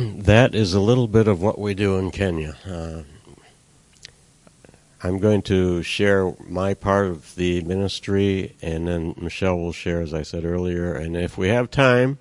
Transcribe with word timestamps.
that 0.18 0.54
is 0.54 0.74
a 0.74 0.80
little 0.80 1.08
bit 1.08 1.28
of 1.28 1.42
what 1.42 1.58
we 1.58 1.74
do 1.74 1.98
in 1.98 2.10
Kenya. 2.10 2.56
Uh, 2.66 3.02
I'm 5.02 5.18
going 5.18 5.42
to 5.42 5.82
share 5.82 6.34
my 6.46 6.74
part 6.74 7.06
of 7.06 7.34
the 7.34 7.62
ministry, 7.62 8.56
and 8.62 8.86
then 8.86 9.14
Michelle 9.20 9.58
will 9.58 9.72
share, 9.72 10.00
as 10.00 10.14
I 10.14 10.22
said 10.22 10.44
earlier. 10.44 10.94
And 10.94 11.16
if 11.16 11.36
we 11.36 11.48
have 11.48 11.70
time, 11.70 12.18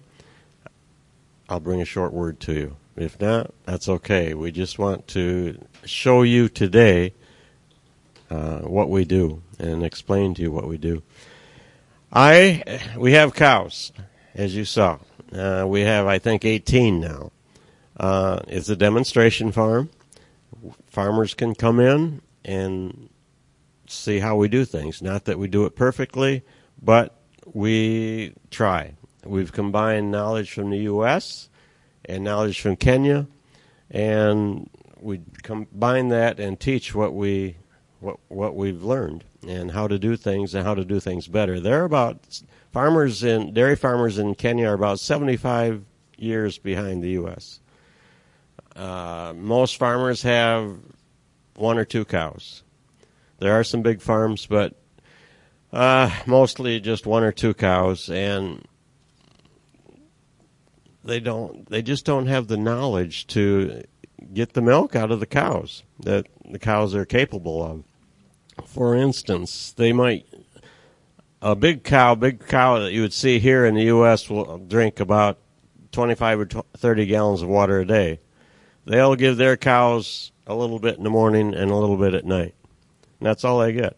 I'll 1.47 1.59
bring 1.59 1.81
a 1.81 1.85
short 1.85 2.13
word 2.13 2.39
to 2.41 2.53
you. 2.53 2.75
If 2.95 3.19
not, 3.19 3.53
that's 3.65 3.87
okay. 3.87 4.33
We 4.33 4.51
just 4.51 4.79
want 4.79 5.07
to 5.09 5.57
show 5.85 6.23
you 6.23 6.49
today 6.49 7.13
uh, 8.29 8.59
what 8.59 8.89
we 8.89 9.05
do 9.05 9.41
and 9.57 9.83
explain 9.83 10.33
to 10.35 10.41
you 10.41 10.51
what 10.51 10.67
we 10.67 10.77
do. 10.77 11.01
I 12.11 12.81
we 12.97 13.13
have 13.13 13.33
cows, 13.33 13.91
as 14.33 14.55
you 14.55 14.65
saw. 14.65 14.99
Uh, 15.31 15.65
we 15.67 15.81
have, 15.81 16.07
I 16.07 16.17
think, 16.17 16.43
18 16.43 16.99
now. 16.99 17.31
Uh, 17.99 18.39
it's 18.47 18.69
a 18.69 18.75
demonstration 18.75 19.51
farm. 19.51 19.89
Farmers 20.87 21.33
can 21.33 21.53
come 21.53 21.79
in 21.79 22.21
and 22.45 23.09
see 23.87 24.19
how 24.19 24.37
we 24.37 24.47
do 24.47 24.63
things. 24.65 25.01
Not 25.01 25.25
that 25.25 25.37
we 25.37 25.47
do 25.47 25.65
it 25.65 25.75
perfectly, 25.75 26.43
but 26.81 27.19
we 27.45 28.33
try. 28.51 28.93
We've 29.25 29.51
combined 29.51 30.11
knowledge 30.11 30.51
from 30.51 30.69
the 30.69 30.79
U.S. 30.79 31.49
and 32.05 32.23
knowledge 32.23 32.61
from 32.61 32.77
Kenya, 32.77 33.27
and 33.91 34.69
we 35.01 35.21
combine 35.43 36.09
that 36.09 36.39
and 36.39 36.59
teach 36.59 36.95
what 36.95 37.13
we 37.13 37.57
what 37.99 38.17
what 38.29 38.55
we've 38.55 38.81
learned 38.81 39.25
and 39.45 39.71
how 39.71 39.87
to 39.87 39.99
do 39.99 40.15
things 40.15 40.55
and 40.55 40.65
how 40.65 40.73
to 40.73 40.85
do 40.85 41.01
things 41.01 41.27
better. 41.27 41.59
They're 41.59 41.83
about 41.83 42.41
farmers 42.71 43.23
in 43.23 43.53
dairy 43.53 43.75
farmers 43.75 44.17
in 44.17 44.35
Kenya 44.35 44.67
are 44.67 44.73
about 44.73 44.99
75 44.99 45.83
years 46.17 46.57
behind 46.57 47.03
the 47.03 47.11
U.S. 47.11 47.59
Uh, 48.79 49.33
most 49.35 49.75
farmers 49.75 50.21
have 50.21 50.77
one 51.55 51.77
or 51.77 51.83
two 51.83 52.05
cows. 52.05 52.63
There 53.39 53.51
are 53.51 53.63
some 53.63 53.81
big 53.81 54.01
farms, 54.01 54.45
but 54.45 54.73
uh, 55.73 56.09
mostly 56.25 56.79
just 56.79 57.05
one 57.05 57.23
or 57.23 57.33
two 57.33 57.53
cows, 57.53 58.09
and 58.09 58.65
they 61.03 61.19
don't. 61.19 61.69
They 61.69 61.81
just 61.81 62.05
don't 62.05 62.27
have 62.27 62.47
the 62.47 62.55
knowledge 62.55 63.27
to 63.27 63.83
get 64.33 64.53
the 64.53 64.61
milk 64.61 64.95
out 64.95 65.11
of 65.11 65.19
the 65.19 65.25
cows 65.25 65.83
that 65.99 66.27
the 66.49 66.59
cows 66.59 66.95
are 66.95 67.05
capable 67.05 67.61
of. 67.61 67.83
For 68.65 68.95
instance, 68.95 69.73
they 69.73 69.91
might 69.91 70.25
a 71.41 71.53
big 71.53 71.83
cow, 71.83 72.15
big 72.15 72.47
cow 72.47 72.79
that 72.79 72.93
you 72.93 73.01
would 73.01 73.13
see 73.13 73.39
here 73.39 73.65
in 73.65 73.75
the 73.75 73.83
U.S. 73.83 74.29
will 74.29 74.57
drink 74.57 75.01
about 75.01 75.37
25 75.91 76.39
or 76.39 76.47
30 76.77 77.05
gallons 77.07 77.41
of 77.41 77.49
water 77.49 77.81
a 77.81 77.85
day. 77.85 78.19
They'll 78.89 79.15
give 79.15 79.37
their 79.37 79.55
cows 79.55 80.31
a 80.47 80.55
little 80.55 80.79
bit 80.79 80.97
in 80.97 81.03
the 81.03 81.11
morning 81.11 81.53
and 81.53 81.69
a 81.69 81.75
little 81.75 81.95
bit 81.95 82.15
at 82.15 82.25
night. 82.25 82.55
And 83.19 83.27
that's 83.27 83.45
all 83.45 83.59
they 83.59 83.71
get. 83.71 83.95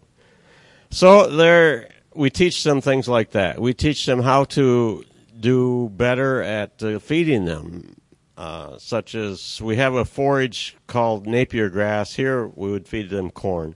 So 0.89 1.28
there, 1.28 1.88
we 2.14 2.30
teach 2.30 2.66
them 2.66 2.81
things 2.81 3.08
like 3.08 3.31
that. 3.31 3.61
We 3.61 3.73
teach 3.73 4.06
them 4.06 4.22
how 4.22 4.44
to 4.44 5.06
do 5.39 5.88
better 5.95 6.42
at 6.42 6.83
uh, 6.83 7.00
feeding 7.00 7.45
them, 7.45 8.02
uh, 8.36 8.78
such 8.80 9.16
as 9.16 9.61
we 9.61 9.78
have 9.78 9.94
a 9.94 10.03
forage 10.03 10.75
called 10.88 11.26
Napier 11.26 11.70
grass. 11.70 12.14
Here 12.14 12.45
we 12.45 12.70
would 12.70 12.86
feed 12.86 13.09
them 13.09 13.31
corn. 13.31 13.76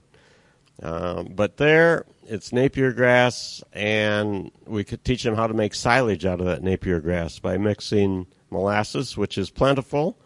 Um, 0.82 1.32
but 1.34 1.56
there, 1.56 2.04
it's 2.26 2.52
Napier 2.52 2.92
grass, 2.92 3.64
and 3.72 4.50
we 4.66 4.84
could 4.84 5.02
teach 5.02 5.22
them 5.22 5.34
how 5.34 5.46
to 5.46 5.54
make 5.54 5.74
silage 5.74 6.26
out 6.26 6.40
of 6.40 6.46
that 6.46 6.62
Napier 6.62 7.00
grass 7.00 7.38
by 7.38 7.56
mixing 7.56 8.26
molasses, 8.50 9.16
which 9.16 9.38
is 9.38 9.48
plentiful, 9.48 10.18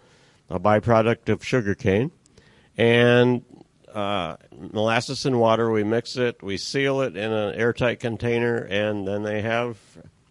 a 0.50 0.58
byproduct 0.58 1.28
of 1.28 1.44
sugarcane, 1.44 2.10
and 2.76 3.42
uh, 3.94 4.36
molasses 4.52 5.24
and 5.24 5.38
water. 5.38 5.70
We 5.70 5.84
mix 5.84 6.16
it, 6.16 6.42
we 6.42 6.56
seal 6.56 7.00
it 7.00 7.16
in 7.16 7.32
an 7.32 7.54
airtight 7.54 8.00
container, 8.00 8.56
and 8.56 9.06
then 9.06 9.22
they 9.22 9.42
have 9.42 9.78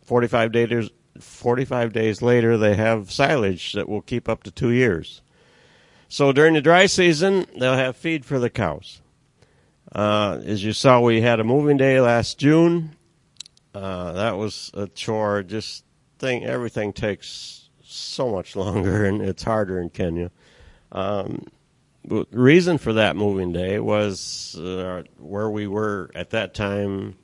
45 0.03 0.51
days. 0.51 0.89
45 1.19 1.91
days 1.91 2.21
later, 2.21 2.57
they 2.57 2.75
have 2.75 3.11
silage 3.11 3.73
that 3.73 3.89
will 3.89 4.01
keep 4.01 4.29
up 4.29 4.43
to 4.43 4.51
two 4.51 4.69
years. 4.69 5.21
So 6.07 6.31
during 6.31 6.53
the 6.53 6.61
dry 6.61 6.85
season, 6.85 7.45
they'll 7.57 7.73
have 7.73 7.97
feed 7.97 8.25
for 8.25 8.39
the 8.39 8.49
cows. 8.49 9.01
Uh, 9.91 10.39
as 10.45 10.63
you 10.63 10.71
saw, 10.71 11.01
we 11.01 11.21
had 11.21 11.39
a 11.39 11.43
moving 11.43 11.77
day 11.77 11.99
last 11.99 12.37
June. 12.37 12.95
Uh, 13.73 14.13
that 14.13 14.37
was 14.37 14.71
a 14.73 14.87
chore. 14.87 15.43
Just 15.43 15.83
think 16.17 16.43
everything 16.45 16.93
takes 16.93 17.68
so 17.89 18.29
much 18.29 18.55
longer 18.55 19.05
and 19.05 19.21
it's 19.21 19.43
harder 19.43 19.79
in 19.79 19.89
Kenya. 19.89 20.31
Um, 20.91 21.47
the 22.05 22.25
reason 22.31 22.77
for 22.77 22.93
that 22.93 23.15
moving 23.15 23.51
day 23.51 23.79
was 23.79 24.55
uh, 24.57 25.03
where 25.17 25.49
we 25.49 25.67
were 25.67 26.09
at 26.15 26.31
that 26.31 26.53
time. 26.53 27.17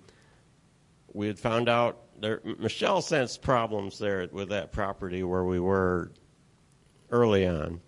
We 1.14 1.28
had 1.28 1.40
found 1.40 1.70
out 1.70 1.98
there. 2.20 2.42
Michelle 2.60 3.02
sensed 3.02 3.42
problems 3.42 4.00
there 4.00 4.28
with 4.32 4.50
that 4.50 4.72
property 4.72 5.24
where 5.24 5.44
we 5.44 5.60
were 5.60 6.12
early 7.10 7.48
on. 7.48 7.80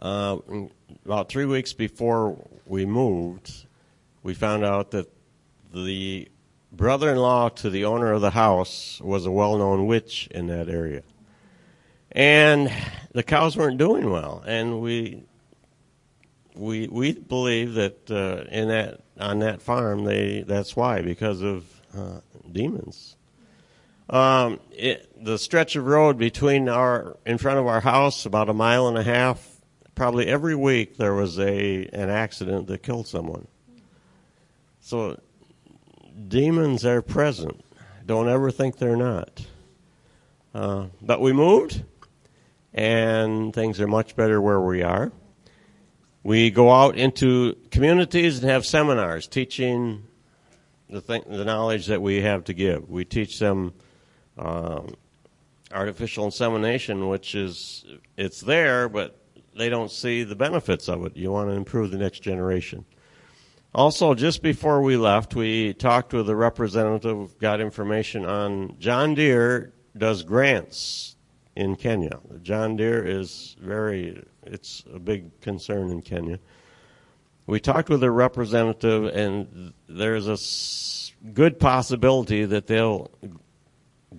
Uh, 0.00 0.38
about 1.04 1.28
three 1.28 1.44
weeks 1.44 1.72
before 1.72 2.36
we 2.66 2.84
moved, 2.84 3.66
we 4.22 4.34
found 4.34 4.64
out 4.64 4.90
that 4.92 5.10
the 5.72 6.28
brother-in-law 6.72 7.48
to 7.48 7.70
the 7.70 7.84
owner 7.84 8.12
of 8.12 8.20
the 8.20 8.30
house 8.30 9.00
was 9.00 9.26
a 9.26 9.30
well-known 9.30 9.86
witch 9.86 10.28
in 10.30 10.46
that 10.48 10.68
area. 10.68 11.02
And 12.18 12.72
the 13.12 13.22
cows 13.22 13.56
weren't 13.56 13.78
doing 13.78 14.10
well, 14.10 14.42
and 14.44 14.80
we 14.80 15.22
we 16.56 16.88
we 16.88 17.12
believe 17.12 17.74
that 17.74 18.10
uh, 18.10 18.42
in 18.50 18.66
that 18.68 19.02
on 19.20 19.38
that 19.38 19.62
farm 19.62 20.04
they 20.04 20.42
that's 20.42 20.74
why 20.74 21.00
because 21.00 21.42
of 21.42 21.64
uh, 21.96 22.18
demons. 22.50 23.14
Um, 24.10 24.58
it, 24.72 25.08
the 25.22 25.38
stretch 25.38 25.76
of 25.76 25.86
road 25.86 26.18
between 26.18 26.68
our 26.68 27.16
in 27.24 27.38
front 27.38 27.60
of 27.60 27.68
our 27.68 27.80
house, 27.80 28.26
about 28.26 28.48
a 28.48 28.54
mile 28.54 28.88
and 28.88 28.98
a 28.98 29.04
half, 29.04 29.60
probably 29.94 30.26
every 30.26 30.56
week 30.56 30.96
there 30.96 31.14
was 31.14 31.38
a 31.38 31.86
an 31.92 32.10
accident 32.10 32.66
that 32.66 32.82
killed 32.82 33.06
someone. 33.06 33.46
So 34.80 35.20
demons 36.26 36.84
are 36.84 37.00
present. 37.00 37.64
Don't 38.06 38.28
ever 38.28 38.50
think 38.50 38.78
they're 38.78 38.96
not. 38.96 39.46
Uh, 40.52 40.86
but 41.00 41.20
we 41.20 41.32
moved, 41.32 41.84
and 42.78 43.52
things 43.52 43.80
are 43.80 43.88
much 43.88 44.14
better 44.14 44.40
where 44.40 44.60
we 44.60 44.84
are. 44.84 45.10
We 46.22 46.52
go 46.52 46.70
out 46.70 46.96
into 46.96 47.56
communities 47.72 48.38
and 48.38 48.48
have 48.48 48.64
seminars 48.64 49.26
teaching 49.26 50.04
the, 50.88 51.00
th- 51.00 51.24
the 51.26 51.44
knowledge 51.44 51.86
that 51.86 52.00
we 52.00 52.22
have 52.22 52.44
to 52.44 52.54
give. 52.54 52.88
We 52.88 53.04
teach 53.04 53.40
them 53.40 53.74
um, 54.38 54.94
artificial 55.72 56.24
insemination, 56.26 57.08
which 57.08 57.34
is 57.34 57.84
it's 58.16 58.40
there, 58.42 58.88
but 58.88 59.20
they 59.56 59.68
don't 59.68 59.90
see 59.90 60.22
the 60.22 60.36
benefits 60.36 60.88
of 60.88 61.04
it. 61.04 61.16
You 61.16 61.32
want 61.32 61.50
to 61.50 61.56
improve 61.56 61.90
the 61.90 61.98
next 61.98 62.20
generation. 62.20 62.84
Also, 63.74 64.14
just 64.14 64.40
before 64.40 64.82
we 64.82 64.96
left, 64.96 65.34
we 65.34 65.74
talked 65.74 66.12
with 66.12 66.30
a 66.30 66.36
representative, 66.36 67.36
got 67.38 67.60
information 67.60 68.24
on 68.24 68.76
John 68.78 69.16
Deere 69.16 69.72
does 69.96 70.22
grants 70.22 71.16
in 71.58 71.74
Kenya. 71.74 72.20
John 72.42 72.76
Deere 72.76 73.04
is 73.04 73.56
very, 73.60 74.24
it's 74.44 74.84
a 74.94 75.00
big 75.00 75.40
concern 75.40 75.90
in 75.90 76.02
Kenya. 76.02 76.38
We 77.46 77.58
talked 77.58 77.88
with 77.88 78.04
a 78.04 78.10
representative, 78.12 79.06
and 79.06 79.72
there's 79.88 80.28
a 80.28 81.30
good 81.32 81.58
possibility 81.58 82.44
that 82.44 82.68
they'll 82.68 83.10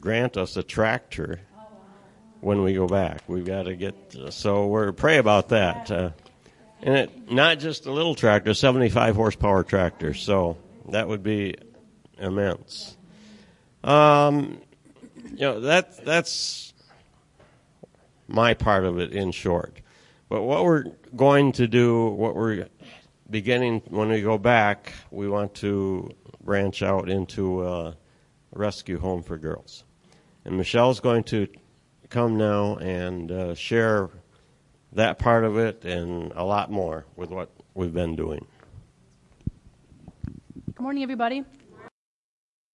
grant 0.02 0.36
us 0.36 0.58
a 0.58 0.64
tractor 0.64 1.40
when 2.42 2.62
we 2.62 2.74
go 2.74 2.88
back. 2.88 3.22
We've 3.28 3.46
got 3.46 3.64
to 3.64 3.76
get 3.76 3.96
so 4.32 4.68
we're 4.68 4.92
pray 4.92 5.18
about 5.18 5.50
that. 5.50 5.90
Uh, 5.90 6.10
and 6.82 6.96
it 6.96 7.32
not 7.32 7.60
just 7.60 7.86
a 7.86 7.92
little 7.92 8.16
tractor, 8.16 8.54
75 8.54 9.16
horsepower 9.16 9.64
tractor. 9.64 10.14
So 10.14 10.58
that 10.90 11.08
would 11.08 11.24
be 11.24 11.56
immense. 12.18 12.98
Um, 13.82 14.62
you 15.32 15.40
know 15.40 15.62
that 15.62 16.04
that's 16.04 16.69
my 18.30 18.54
part 18.54 18.86
of 18.86 19.00
it 19.00 19.12
in 19.12 19.32
short. 19.32 19.82
But 20.30 20.44
what 20.44 20.64
we're 20.64 20.86
going 21.16 21.52
to 21.54 21.68
do, 21.68 22.06
what 22.10 22.36
we're 22.36 22.68
beginning 23.30 23.82
when 23.90 24.10
we 24.10 24.22
go 24.22 24.38
back, 24.38 24.94
we 25.10 25.28
want 25.28 25.56
to 25.56 26.12
branch 26.44 26.84
out 26.84 27.10
into 27.10 27.66
a 27.66 27.98
rescue 28.54 29.00
home 29.00 29.24
for 29.24 29.38
girls. 29.38 29.84
And 30.46 30.56
Michelle's 30.56 31.00
going 31.00 31.24
to 31.26 31.48
come 32.10 32.38
now 32.38 32.76
and 32.78 33.32
uh, 33.32 33.56
share 33.56 34.10
that 34.94 35.20
part 35.20 35.44
of 35.44 35.58
it 35.58 35.84
and 35.86 36.32
a 36.36 36.44
lot 36.44 36.72
more 36.72 37.06
with 37.16 37.30
what 37.30 37.50
we've 37.74 37.94
been 37.94 38.16
doing. 38.16 38.46
Good 40.76 40.84
morning, 40.84 41.04
everybody. 41.04 41.44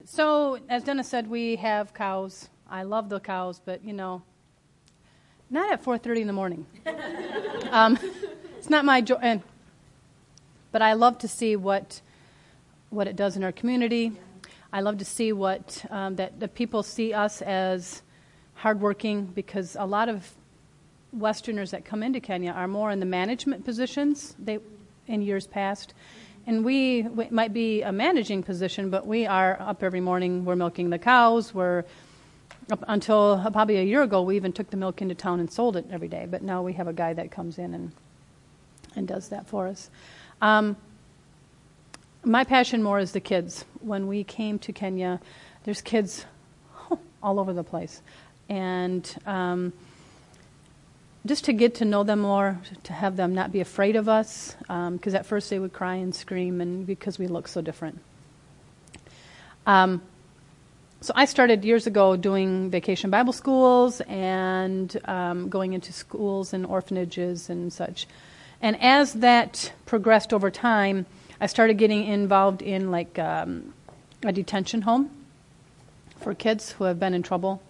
So, 0.03 0.59
as 0.69 0.83
Dennis 0.83 1.07
said, 1.07 1.27
we 1.27 1.55
have 1.55 1.93
cows. 1.93 2.49
I 2.69 2.83
love 2.83 3.09
the 3.09 3.19
cows, 3.19 3.59
but 3.63 3.83
you 3.83 3.93
know, 3.93 4.21
Not 5.49 5.71
at 5.71 5.83
4:30 5.83 6.21
in 6.21 6.27
the 6.27 6.33
morning. 6.33 6.65
um, 7.71 7.99
it's 8.57 8.69
not 8.69 8.83
my 8.83 9.01
joy, 9.01 9.17
and 9.21 9.43
but 10.71 10.81
I 10.81 10.93
love 10.93 11.19
to 11.19 11.27
see 11.27 11.55
what 11.55 12.01
what 12.89 13.07
it 13.07 13.15
does 13.15 13.35
in 13.35 13.43
our 13.43 13.51
community. 13.51 14.11
I 14.73 14.81
love 14.81 14.97
to 14.97 15.05
see 15.05 15.31
what 15.31 15.85
um, 15.89 16.15
that 16.15 16.39
the 16.39 16.47
people 16.47 16.83
see 16.83 17.13
us 17.13 17.41
as 17.41 18.01
hardworking 18.55 19.25
because 19.25 19.75
a 19.79 19.85
lot 19.85 20.09
of 20.09 20.33
Westerners 21.13 21.71
that 21.71 21.85
come 21.85 22.03
into 22.03 22.19
Kenya 22.19 22.51
are 22.51 22.67
more 22.67 22.91
in 22.91 22.99
the 22.99 23.05
management 23.05 23.63
positions 23.65 24.35
they 24.39 24.59
in 25.07 25.21
years 25.21 25.47
past. 25.47 25.93
And 26.47 26.63
we, 26.63 27.03
we 27.03 27.27
might 27.29 27.53
be 27.53 27.81
a 27.81 27.91
managing 27.91 28.43
position, 28.43 28.89
but 28.89 29.07
we 29.07 29.25
are 29.25 29.57
up 29.59 29.81
every 29.83 30.01
morning. 30.01 30.45
We're 30.45 30.55
milking 30.55 30.89
the 30.91 30.99
cows. 30.99 31.53
We're 31.53 31.85
until 32.87 33.39
probably 33.51 33.77
a 33.77 33.83
year 33.83 34.01
ago, 34.01 34.21
we 34.21 34.35
even 34.35 34.51
took 34.51 34.69
the 34.69 34.77
milk 34.77 35.01
into 35.01 35.15
town 35.15 35.39
and 35.39 35.51
sold 35.51 35.77
it 35.77 35.85
every 35.91 36.07
day. 36.07 36.27
But 36.29 36.41
now 36.41 36.61
we 36.63 36.73
have 36.73 36.87
a 36.87 36.93
guy 36.93 37.13
that 37.13 37.31
comes 37.31 37.57
in 37.57 37.73
and 37.73 37.91
and 38.95 39.07
does 39.07 39.29
that 39.29 39.47
for 39.47 39.67
us. 39.67 39.89
Um, 40.41 40.75
my 42.23 42.43
passion 42.43 42.81
more 42.81 42.99
is 42.99 43.11
the 43.11 43.19
kids. 43.19 43.65
When 43.81 44.07
we 44.07 44.23
came 44.23 44.57
to 44.59 44.73
Kenya, 44.73 45.19
there's 45.63 45.81
kids 45.81 46.25
all 47.23 47.39
over 47.39 47.53
the 47.53 47.63
place, 47.63 48.01
and 48.49 49.15
um, 49.25 49.73
just 51.25 51.45
to 51.45 51.53
get 51.53 51.75
to 51.75 51.85
know 51.85 52.03
them 52.03 52.19
more, 52.19 52.59
to 52.83 52.93
have 52.93 53.15
them 53.15 53.33
not 53.33 53.51
be 53.51 53.59
afraid 53.59 53.95
of 53.95 54.09
us, 54.09 54.55
because 54.61 55.13
um, 55.13 55.15
at 55.15 55.25
first 55.25 55.49
they 55.49 55.59
would 55.59 55.73
cry 55.73 55.95
and 55.95 56.15
scream, 56.15 56.61
and 56.61 56.87
because 56.87 57.19
we 57.19 57.27
look 57.27 57.47
so 57.47 57.61
different. 57.61 57.99
Um, 59.67 60.01
so 61.05 61.13
I 61.15 61.25
started 61.25 61.63
years 61.63 61.85
ago 61.85 62.15
doing 62.15 62.71
vacation 62.71 63.11
Bible 63.11 63.31
schools 63.31 64.01
and 64.07 64.99
um, 65.05 65.49
going 65.49 65.73
into 65.73 65.93
schools 65.93 66.51
and 66.51 66.65
orphanages 66.65 67.47
and 67.47 67.71
such. 67.71 68.07
And 68.59 68.75
as 68.81 69.13
that 69.13 69.71
progressed 69.85 70.33
over 70.33 70.49
time, 70.49 71.05
I 71.39 71.45
started 71.45 71.75
getting 71.75 72.05
involved 72.05 72.63
in 72.63 72.89
like 72.89 73.19
um, 73.19 73.71
a 74.23 74.31
detention 74.31 74.81
home 74.81 75.11
for 76.21 76.33
kids 76.33 76.71
who 76.71 76.85
have 76.85 76.99
been 76.99 77.13
in 77.13 77.21
trouble. 77.21 77.61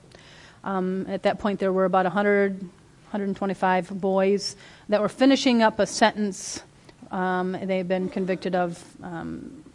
Um, 0.63 1.05
at 1.09 1.23
that 1.23 1.37
point, 1.39 1.59
there 1.59 1.73
were 1.73 1.83
about 1.83 2.05
100, 2.05 2.61
125 2.61 3.99
boys 3.99 4.55
that 4.87 5.01
were 5.01 5.09
finishing 5.09 5.61
up 5.61 5.79
a 5.79 5.85
sentence. 5.85 6.63
Um, 7.11 7.51
they've 7.51 7.85
been 7.85 8.07
convicted 8.07 8.55
of 8.55 8.81
um, 9.03 9.65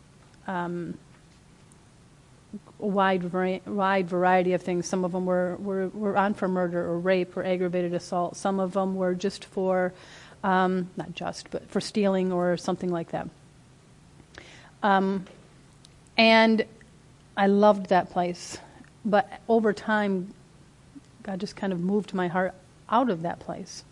um, 0.47 0.97
wide, 2.81 3.33
wide 3.67 4.09
variety 4.09 4.53
of 4.53 4.63
things. 4.63 4.87
Some 4.87 5.05
of 5.05 5.13
them 5.13 5.27
were, 5.27 5.57
were, 5.57 5.89
were 5.89 6.17
on 6.17 6.35
for 6.35 6.49
murder 6.49 6.81
or 6.85 6.99
rape 6.99 7.37
or 7.37 7.45
aggravated 7.45 7.95
assault. 7.95 8.37
Some 8.37 8.61
of 8.61 8.73
them 8.73 8.95
were 8.95 9.15
just 9.15 9.45
for, 9.45 9.93
um, 10.43 10.91
not 10.97 11.15
just, 11.15 11.51
but 11.51 11.69
for 11.71 11.81
stealing 11.81 12.33
or 12.33 12.57
something 12.57 12.91
like 12.91 13.11
that. 13.11 13.29
Um, 14.83 15.27
and 16.17 16.65
I 17.37 17.47
loved 17.47 17.89
that 17.91 18.11
place. 18.11 18.59
But 19.05 19.31
over 19.49 19.73
time, 19.73 20.35
God 21.23 21.41
just 21.41 21.57
kind 21.57 21.73
of 21.73 21.81
moved 21.81 22.15
my 22.15 22.29
heart 22.29 22.55
out 22.89 23.11
of 23.11 23.23
that 23.23 23.41
place. 23.41 23.85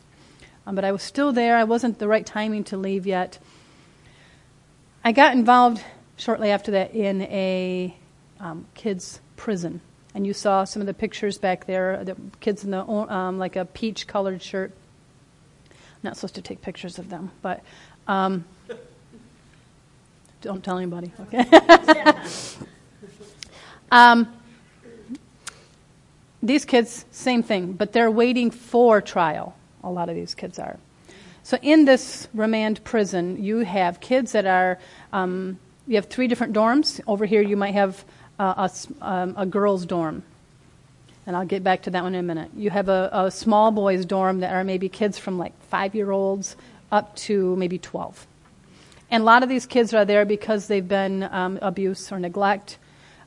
Um, 0.67 0.75
but 0.75 0.85
I 0.85 0.93
was 0.93 1.03
still 1.03 1.33
there. 1.33 1.57
I 1.57 1.65
wasn't 1.65 1.99
the 1.99 2.09
right 2.09 2.27
timing 2.27 2.65
to 2.65 2.77
leave 2.77 3.07
yet. 3.07 3.39
I 5.05 5.13
got 5.13 5.33
involved 5.35 5.83
shortly 6.17 6.51
after 6.51 6.73
that 6.73 6.95
in 6.95 7.23
a 7.23 7.97
um, 8.41 8.67
kids' 8.75 9.21
prison. 9.37 9.81
And 10.15 10.27
you 10.27 10.33
saw 10.33 10.65
some 10.65 10.81
of 10.81 10.87
the 10.87 10.95
pictures 10.95 11.39
back 11.39 11.67
there, 11.67 12.03
the 12.03 12.17
kids 12.41 12.65
in 12.65 12.71
the 12.71 12.85
um, 12.85 13.39
like 13.39 13.57
a 13.57 13.65
peach 13.65 14.07
colored 14.07 14.43
shirt. 14.43 14.73
I'm 15.71 15.77
not 16.03 16.17
supposed 16.17 16.37
to 16.37 16.43
take 16.43 16.63
pictures 16.63 16.99
of 16.99 17.11
them, 17.11 17.31
but 17.43 17.63
um, 18.07 18.45
don't 20.41 20.65
tell 20.65 20.79
anybody, 20.79 21.13
okay? 21.21 21.47
um, 23.91 24.33
these 26.43 26.65
kids, 26.65 27.05
same 27.11 27.43
thing, 27.43 27.73
but 27.73 27.93
they're 27.93 28.11
waiting 28.11 28.51
for 28.51 29.01
trial. 29.01 29.57
A 29.83 29.91
lot 29.91 30.09
of 30.09 30.15
these 30.15 30.35
kids 30.35 30.59
are. 30.59 30.79
So 31.43 31.59
in 31.63 31.85
this 31.85 32.29
remand 32.35 32.85
prison, 32.85 33.43
you 33.43 33.61
have 33.61 34.01
kids 34.01 34.33
that 34.33 34.47
are, 34.47 34.79
um, 35.13 35.59
you 35.87 35.97
have 35.97 36.07
three 36.07 36.29
different 36.29 36.53
dorms. 36.53 37.01
Over 37.07 37.25
here, 37.25 37.43
you 37.43 37.57
might 37.57 37.75
have 37.75 38.05
uh, 38.39 38.69
a, 38.69 39.05
um, 39.07 39.35
a 39.37 39.47
girls' 39.47 39.87
dorm. 39.87 40.23
And 41.27 41.37
I'll 41.37 41.47
get 41.47 41.63
back 41.63 41.83
to 41.83 41.91
that 41.91 42.03
one 42.03 42.15
in 42.15 42.21
a 42.21 42.23
minute. 42.23 42.51
You 42.57 42.71
have 42.71 42.89
a, 42.89 43.11
a 43.13 43.31
small 43.31 43.71
boys' 43.71 44.07
dorm 44.07 44.41
that 44.41 44.53
are 44.53 44.65
maybe 44.65 44.89
kids 44.89 45.19
from 45.19 45.39
like 45.39 45.53
five 45.65 45.95
year 45.95 46.11
olds 46.11 46.57
up 46.91 47.15
to 47.17 47.55
maybe 47.57 47.79
12. 47.79 48.27
And 49.11 49.23
a 49.23 49.27
lot 49.27 49.43
of 49.43 49.49
these 49.49 49.67
kids 49.67 49.93
are 49.95 50.05
there 50.05 50.25
because 50.25 50.67
they've 50.69 50.87
been 50.87 51.23
um, 51.25 51.59
abuse 51.63 52.13
or 52.13 52.19
neglect. 52.19 52.79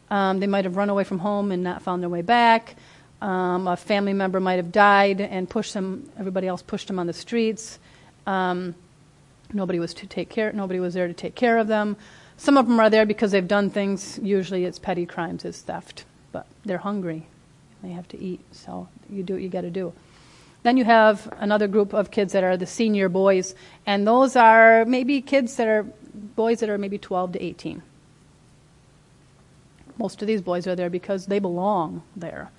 Um, 0.10 0.40
they 0.40 0.48
might 0.48 0.66
have 0.66 0.76
run 0.76 0.90
away 0.90 1.04
from 1.04 1.20
home 1.20 1.52
and 1.52 1.64
not 1.64 1.82
found 1.82 2.02
their 2.02 2.10
way 2.10 2.22
back. 2.22 2.76
Um, 3.22 3.68
a 3.68 3.78
family 3.78 4.14
member 4.14 4.40
might 4.40 4.56
have 4.56 4.72
died 4.72 5.22
and 5.22 5.50
pushed 5.50 5.74
them. 5.74 6.10
Everybody 6.18 6.48
else 6.48 6.62
pushed 6.62 6.88
them 6.88 7.00
on 7.00 7.08
the 7.08 7.14
streets. 7.14 7.80
Um, 8.26 8.76
nobody 9.54 9.80
was 9.80 9.94
to 9.96 10.08
take 10.08 10.30
care. 10.30 10.52
Nobody 10.52 10.80
was 10.80 10.94
there 10.94 11.08
to 11.08 11.14
take 11.14 11.36
care 11.36 11.58
of 11.58 11.68
them. 11.68 11.98
Some 12.42 12.58
of 12.58 12.68
them 12.68 12.80
are 12.80 12.90
there 12.90 13.06
because 13.06 13.30
they've 13.30 13.48
done 13.48 13.70
things. 13.70 14.20
Usually, 14.24 14.66
it's 14.66 14.80
petty 14.80 15.06
crimes, 15.06 15.46
it's 15.46 15.62
theft, 15.62 16.06
but 16.32 16.48
they're 16.66 16.80
hungry. 16.80 17.28
They 17.84 17.90
have 17.90 18.08
to 18.08 18.20
eat, 18.20 18.40
so 18.52 18.88
you 19.12 19.22
do 19.22 19.34
what 19.34 19.44
you 19.44 19.48
got 19.48 19.62
to 19.62 19.70
do. 19.70 19.94
Then 20.64 20.76
you 20.76 20.84
have 20.84 21.32
another 21.38 21.68
group 21.68 21.94
of 21.94 22.10
kids 22.10 22.34
that 22.34 22.44
are 22.44 22.58
the 22.58 22.66
senior 22.66 23.10
boys, 23.10 23.54
and 23.86 24.08
those 24.08 24.36
are 24.36 24.86
maybe 24.86 25.22
kids 25.22 25.56
that 25.58 25.68
are 25.68 25.84
boys 26.36 26.62
that 26.62 26.70
are 26.72 26.80
maybe 26.80 26.98
12 26.98 27.34
to 27.34 27.44
18. 27.44 27.84
Most 30.00 30.24
of 30.24 30.28
these 30.28 30.42
boys 30.42 30.66
are 30.66 30.76
there 30.76 30.90
because 30.90 31.28
they 31.28 31.38
belong 31.38 32.02
there. 32.16 32.50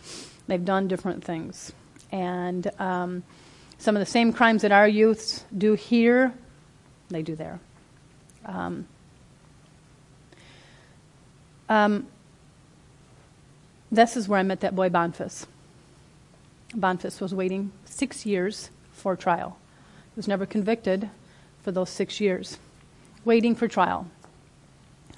They've 0.46 0.64
done 0.64 0.86
different 0.86 1.24
things. 1.24 1.72
And 2.12 2.70
um, 2.78 3.24
some 3.78 3.96
of 3.96 4.00
the 4.00 4.06
same 4.06 4.32
crimes 4.32 4.62
that 4.62 4.70
our 4.70 4.86
youths 4.86 5.44
do 5.58 5.74
here, 5.74 6.32
they 7.08 7.22
do 7.22 7.34
there. 7.34 7.58
Um, 8.46 8.86
um, 11.72 12.06
this 13.90 14.14
is 14.14 14.28
where 14.28 14.38
I 14.38 14.42
met 14.42 14.60
that 14.60 14.76
boy 14.76 14.90
Bonfus. 14.90 15.46
Bonfus 16.76 17.20
was 17.20 17.34
waiting 17.34 17.72
six 17.86 18.26
years 18.26 18.68
for 18.92 19.16
trial. 19.16 19.56
He 20.14 20.18
was 20.18 20.28
never 20.28 20.44
convicted 20.44 21.08
for 21.62 21.72
those 21.72 21.88
six 21.88 22.20
years, 22.20 22.58
waiting 23.24 23.54
for 23.54 23.68
trial. 23.68 24.06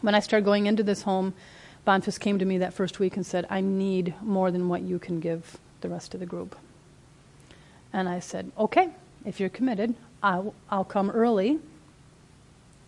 When 0.00 0.14
I 0.14 0.20
started 0.20 0.44
going 0.44 0.66
into 0.66 0.84
this 0.84 1.02
home, 1.02 1.34
Bonfus 1.84 2.20
came 2.20 2.38
to 2.38 2.44
me 2.44 2.58
that 2.58 2.72
first 2.72 3.00
week 3.00 3.16
and 3.16 3.26
said, 3.26 3.46
I 3.50 3.60
need 3.60 4.14
more 4.22 4.52
than 4.52 4.68
what 4.68 4.82
you 4.82 5.00
can 5.00 5.18
give 5.18 5.58
the 5.80 5.88
rest 5.88 6.14
of 6.14 6.20
the 6.20 6.26
group. 6.26 6.56
And 7.92 8.08
I 8.08 8.20
said, 8.20 8.52
Okay, 8.56 8.90
if 9.24 9.40
you're 9.40 9.48
committed, 9.48 9.94
I'll, 10.22 10.54
I'll 10.70 10.84
come 10.84 11.10
early 11.10 11.58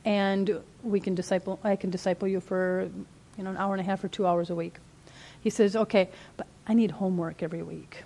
and 0.05 0.61
we 0.85 1.01
can 1.01 1.17
disciple, 1.17 1.59
I 1.65 1.75
can 1.75 1.91
disciple 1.91 2.29
you 2.29 2.41
for 2.41 2.89
you 3.37 3.45
know, 3.45 3.51
an 3.51 3.57
hour 3.57 3.75
and 3.75 3.81
a 3.81 3.85
half 3.85 4.03
or 4.03 4.09
two 4.09 4.27
hours 4.27 4.51
a 4.51 4.55
week. 4.55 4.77
He 5.41 5.51
says, 5.51 5.77
Okay, 5.77 6.09
but 6.37 6.47
I 6.67 6.75
need 6.75 6.93
homework 6.93 7.43
every 7.43 7.63
week. 7.63 8.03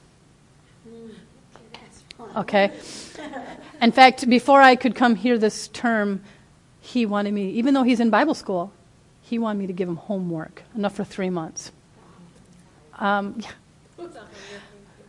Okay. 2.37 2.71
In 3.81 3.93
fact, 3.93 4.29
before 4.29 4.61
I 4.61 4.77
could 4.77 4.95
come 4.95 5.15
here 5.15 5.39
this 5.39 5.69
term, 5.69 6.23
he 6.81 7.07
wanted 7.07 7.33
me, 7.33 7.51
even 7.51 7.75
though 7.75 7.83
he's 7.83 8.01
in 8.01 8.11
Bible 8.11 8.35
school, 8.35 8.73
he 9.23 9.39
wanted 9.39 9.59
me 9.59 9.67
to 9.67 9.73
give 9.73 9.89
him 9.89 9.97
homework, 9.97 10.63
enough 10.75 10.95
for 10.95 11.05
three 11.05 11.31
months. 11.31 11.73
Um, 12.99 13.37
yeah. 13.39 14.07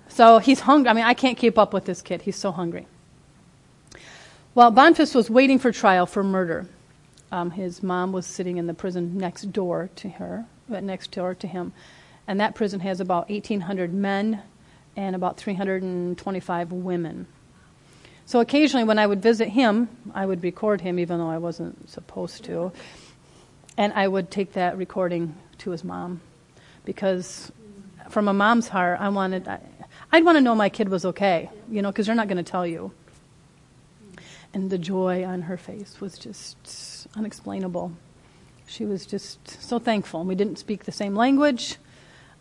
So 0.08 0.40
he's 0.40 0.62
hungry. 0.62 0.90
I 0.90 0.94
mean, 0.94 1.06
I 1.06 1.14
can't 1.14 1.38
keep 1.38 1.58
up 1.58 1.74
with 1.74 1.86
this 1.86 2.02
kid. 2.02 2.22
He's 2.22 2.36
so 2.36 2.52
hungry. 2.52 2.86
Well, 4.54 4.72
Bonfus 4.72 5.16
was 5.16 5.30
waiting 5.30 5.58
for 5.58 5.72
trial 5.72 6.06
for 6.06 6.24
murder. 6.24 6.68
Um, 7.32 7.52
his 7.52 7.82
mom 7.82 8.12
was 8.12 8.26
sitting 8.26 8.58
in 8.58 8.68
the 8.68 8.74
prison 8.74 9.18
next 9.18 9.52
door 9.54 9.90
to 9.98 10.10
her, 10.10 10.46
uh, 10.72 10.80
next 10.82 11.12
door 11.12 11.34
to 11.36 11.48
him, 11.48 11.72
and 12.28 12.40
that 12.40 12.56
prison 12.56 12.82
has 12.82 13.00
about 13.00 13.30
1,800 13.30 13.94
men 13.94 14.42
and 14.98 15.16
about 15.16 15.38
325 15.38 16.72
women. 16.72 17.28
So 18.26 18.40
occasionally, 18.40 18.84
when 18.84 19.00
I 19.00 19.08
would 19.08 19.22
visit 19.22 19.50
him, 19.50 19.90
I 20.14 20.26
would 20.26 20.44
record 20.44 20.82
him, 20.82 21.00
even 21.00 21.20
though 21.20 21.30
I 21.30 21.38
wasn't 21.38 21.90
supposed 21.90 22.44
to, 22.46 22.72
and 23.78 23.94
I 23.94 24.08
would 24.08 24.30
take 24.30 24.54
that 24.54 24.78
recording 24.78 25.36
to 25.60 25.72
his 25.72 25.84
mom, 25.84 26.22
because 26.86 27.52
from 28.10 28.28
a 28.28 28.34
mom's 28.34 28.68
heart, 28.68 29.00
I 29.00 29.10
wanted, 29.10 29.48
I, 29.48 29.60
I'd 30.12 30.26
want 30.26 30.38
to 30.38 30.42
know 30.42 30.56
my 30.56 30.70
kid 30.70 30.90
was 30.90 31.06
okay, 31.06 31.50
you 31.70 31.82
know, 31.82 31.92
because 31.92 32.06
they're 32.06 32.16
not 32.16 32.28
going 32.28 32.44
to 32.44 32.50
tell 32.50 32.68
you. 32.68 32.92
And 34.54 34.70
the 34.70 34.78
joy 34.78 35.24
on 35.24 35.44
her 35.44 35.58
face 35.58 36.02
was 36.02 36.18
just 36.18 37.08
unexplainable. 37.16 37.92
She 38.68 38.86
was 38.86 39.06
just 39.06 39.48
so 39.62 39.80
thankful. 39.80 40.24
We 40.24 40.36
didn't 40.36 40.58
speak 40.60 40.86
the 40.86 40.92
same 40.92 41.16
language. 41.16 41.78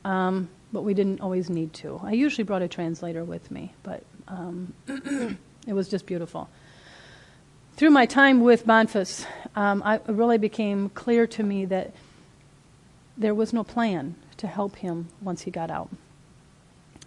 Um, 0.04 0.48
but 0.72 0.82
we 0.82 0.94
didn't 0.94 1.20
always 1.20 1.50
need 1.50 1.72
to. 1.74 2.00
I 2.02 2.12
usually 2.12 2.44
brought 2.44 2.62
a 2.62 2.68
translator 2.68 3.24
with 3.24 3.50
me, 3.50 3.74
but 3.82 4.04
Um, 4.30 4.74
it 5.66 5.72
was 5.72 5.88
just 5.88 6.06
beautiful. 6.06 6.48
Through 7.76 7.90
my 7.90 8.06
time 8.06 8.40
with 8.42 8.64
Bonfus, 8.64 9.26
um, 9.56 9.82
I, 9.84 9.96
it 9.96 10.02
really 10.06 10.38
became 10.38 10.90
clear 10.90 11.26
to 11.26 11.42
me 11.42 11.64
that 11.66 11.92
there 13.16 13.34
was 13.34 13.52
no 13.52 13.64
plan 13.64 14.14
to 14.36 14.46
help 14.46 14.76
him 14.76 15.08
once 15.20 15.42
he 15.42 15.50
got 15.50 15.70
out. 15.70 15.88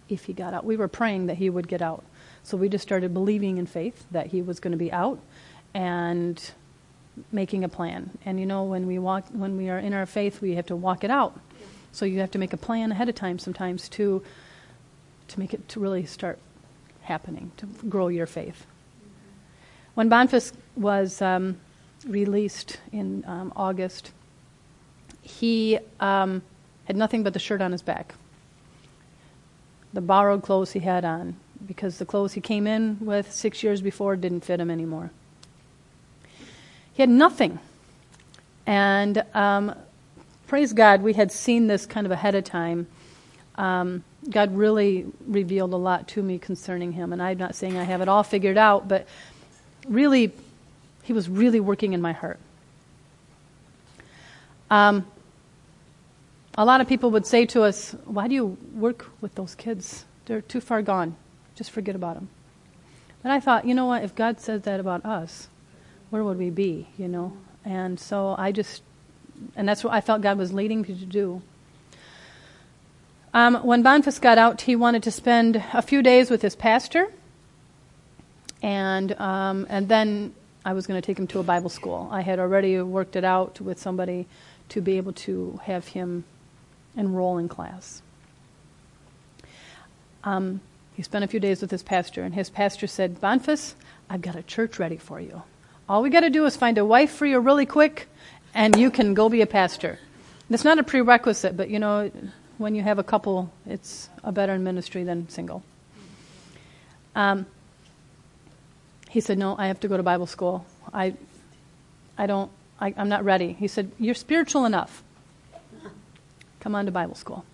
If 0.08 0.26
he 0.26 0.32
got 0.32 0.52
out, 0.52 0.64
we 0.64 0.76
were 0.76 0.88
praying 0.88 1.26
that 1.26 1.38
he 1.38 1.48
would 1.48 1.66
get 1.66 1.80
out. 1.80 2.04
So 2.44 2.56
we 2.58 2.68
just 2.68 2.82
started 2.82 3.12
believing 3.14 3.56
in 3.56 3.66
faith 3.66 4.04
that 4.10 4.28
he 4.28 4.42
was 4.42 4.60
going 4.60 4.72
to 4.72 4.78
be 4.78 4.92
out 4.92 5.18
and 5.72 6.40
making 7.32 7.64
a 7.64 7.68
plan. 7.68 8.10
And 8.24 8.38
you 8.38 8.46
know, 8.46 8.62
when 8.64 8.86
we 8.86 8.98
walk, 8.98 9.26
when 9.32 9.56
we 9.56 9.70
are 9.70 9.78
in 9.78 9.94
our 9.94 10.06
faith, 10.06 10.40
we 10.40 10.54
have 10.54 10.66
to 10.66 10.76
walk 10.76 11.04
it 11.04 11.10
out. 11.10 11.40
So 11.90 12.04
you 12.04 12.20
have 12.20 12.30
to 12.32 12.38
make 12.38 12.52
a 12.52 12.58
plan 12.58 12.92
ahead 12.92 13.08
of 13.08 13.14
time 13.14 13.38
sometimes 13.38 13.88
to 13.90 14.22
to 15.28 15.40
make 15.40 15.54
it 15.54 15.68
to 15.70 15.80
really 15.80 16.04
start 16.04 16.38
happening 17.02 17.50
to 17.56 17.66
grow 17.88 18.08
your 18.08 18.26
faith. 18.26 18.66
When 19.94 20.10
Bonfus 20.10 20.52
was 20.76 21.22
um, 21.22 21.58
released 22.06 22.78
in 22.92 23.24
um, 23.26 23.52
August, 23.56 24.10
he 25.22 25.78
um, 26.00 26.42
had 26.84 26.96
nothing 26.96 27.22
but 27.22 27.32
the 27.32 27.38
shirt 27.38 27.62
on 27.62 27.72
his 27.72 27.80
back, 27.80 28.14
the 29.92 30.00
borrowed 30.02 30.42
clothes 30.42 30.72
he 30.72 30.80
had 30.80 31.04
on, 31.04 31.36
because 31.66 31.98
the 31.98 32.06
clothes 32.06 32.32
he 32.34 32.40
came 32.40 32.66
in 32.66 32.98
with 33.00 33.32
six 33.32 33.62
years 33.62 33.80
before 33.80 34.16
didn't 34.16 34.44
fit 34.44 34.60
him 34.60 34.70
anymore. 34.70 35.10
He 36.92 37.02
had 37.02 37.10
nothing. 37.10 37.58
And 38.66 39.24
um, 39.34 39.74
praise 40.46 40.72
God, 40.72 41.02
we 41.02 41.12
had 41.14 41.32
seen 41.32 41.66
this 41.66 41.86
kind 41.86 42.06
of 42.06 42.12
ahead 42.12 42.34
of 42.34 42.44
time. 42.44 42.86
Um, 43.56 44.04
God 44.30 44.56
really 44.56 45.06
revealed 45.26 45.72
a 45.72 45.76
lot 45.76 46.08
to 46.08 46.22
me 46.22 46.38
concerning 46.38 46.92
him. 46.92 47.12
And 47.12 47.22
I'm 47.22 47.38
not 47.38 47.54
saying 47.54 47.76
I 47.76 47.84
have 47.84 48.00
it 48.00 48.08
all 48.08 48.22
figured 48.22 48.56
out, 48.56 48.88
but 48.88 49.06
really, 49.86 50.32
he 51.02 51.12
was 51.12 51.28
really 51.28 51.60
working 51.60 51.92
in 51.92 52.00
my 52.00 52.12
heart. 52.12 52.38
Um, 54.70 55.06
a 56.56 56.64
lot 56.64 56.80
of 56.80 56.88
people 56.88 57.10
would 57.10 57.26
say 57.26 57.46
to 57.46 57.62
us, 57.62 57.92
Why 58.04 58.28
do 58.28 58.34
you 58.34 58.56
work 58.74 59.06
with 59.20 59.34
those 59.34 59.54
kids? 59.54 60.04
They're 60.26 60.40
too 60.40 60.60
far 60.60 60.80
gone. 60.82 61.16
Just 61.54 61.70
forget 61.70 61.94
about 61.94 62.14
them. 62.14 62.28
But 63.22 63.32
I 63.32 63.40
thought, 63.40 63.66
you 63.66 63.74
know 63.74 63.86
what? 63.86 64.04
If 64.04 64.14
God 64.14 64.40
says 64.40 64.62
that 64.62 64.80
about 64.80 65.04
us, 65.04 65.48
where 66.10 66.22
would 66.22 66.38
we 66.38 66.50
be, 66.50 66.88
you 66.98 67.08
know? 67.08 67.36
And 67.64 67.98
so 67.98 68.34
I 68.36 68.52
just, 68.52 68.82
and 69.56 69.68
that's 69.68 69.82
what 69.82 69.92
I 69.92 70.00
felt 70.00 70.20
God 70.20 70.36
was 70.36 70.52
leading 70.52 70.82
me 70.82 70.88
to 70.88 71.06
do. 71.06 71.42
Um, 73.32 73.56
when 73.66 73.82
Bonfus 73.82 74.20
got 74.20 74.38
out, 74.38 74.60
he 74.60 74.76
wanted 74.76 75.02
to 75.04 75.10
spend 75.10 75.62
a 75.72 75.82
few 75.82 76.02
days 76.02 76.30
with 76.30 76.40
his 76.40 76.54
pastor, 76.54 77.10
and 78.62 79.12
um, 79.20 79.66
and 79.68 79.88
then 79.88 80.34
I 80.64 80.72
was 80.72 80.86
going 80.86 81.02
to 81.02 81.04
take 81.04 81.18
him 81.18 81.26
to 81.28 81.40
a 81.40 81.42
Bible 81.42 81.68
school. 81.68 82.08
I 82.12 82.20
had 82.20 82.38
already 82.38 82.80
worked 82.80 83.16
it 83.16 83.24
out 83.24 83.60
with 83.60 83.80
somebody 83.80 84.26
to 84.68 84.80
be 84.80 84.98
able 84.98 85.12
to 85.12 85.58
have 85.64 85.88
him 85.88 86.24
enroll 86.96 87.38
in 87.38 87.48
class. 87.48 88.02
Um, 90.22 90.60
he 90.94 91.02
spent 91.02 91.24
a 91.24 91.28
few 91.28 91.40
days 91.40 91.60
with 91.60 91.70
his 91.70 91.82
pastor, 91.82 92.22
and 92.22 92.34
his 92.34 92.48
pastor 92.48 92.86
said, 92.86 93.20
Bonfus, 93.20 93.74
I've 94.08 94.22
got 94.22 94.36
a 94.36 94.42
church 94.42 94.78
ready 94.78 94.96
for 94.96 95.20
you. 95.20 95.42
All 95.88 96.02
we 96.02 96.08
got 96.08 96.20
to 96.20 96.30
do 96.30 96.46
is 96.46 96.56
find 96.56 96.78
a 96.78 96.84
wife 96.84 97.12
for 97.12 97.26
you 97.26 97.40
really 97.40 97.66
quick, 97.66 98.08
and 98.54 98.76
you 98.76 98.90
can 98.90 99.12
go 99.12 99.28
be 99.28 99.42
a 99.42 99.46
pastor. 99.46 99.98
It's 100.48 100.64
not 100.64 100.78
a 100.78 100.84
prerequisite, 100.84 101.56
but 101.56 101.68
you 101.68 101.78
know, 101.80 102.10
when 102.58 102.74
you 102.74 102.82
have 102.82 102.98
a 102.98 103.02
couple, 103.02 103.52
it's 103.66 104.08
a 104.22 104.30
better 104.30 104.58
ministry 104.58 105.02
than 105.02 105.28
single. 105.28 105.64
Um, 107.16 107.46
he 109.10 109.20
said, 109.20 109.38
No, 109.38 109.56
I 109.58 109.66
have 109.66 109.80
to 109.80 109.88
go 109.88 109.96
to 109.96 110.02
Bible 110.02 110.26
school. 110.26 110.64
I, 110.92 111.14
I 112.16 112.26
don't, 112.26 112.50
I, 112.80 112.94
I'm 112.96 113.08
not 113.08 113.24
ready. 113.24 113.52
He 113.52 113.68
said, 113.68 113.90
You're 113.98 114.14
spiritual 114.14 114.64
enough. 114.64 115.02
Come 116.60 116.74
on 116.74 116.86
to 116.86 116.92
Bible 116.92 117.14
school. 117.14 117.44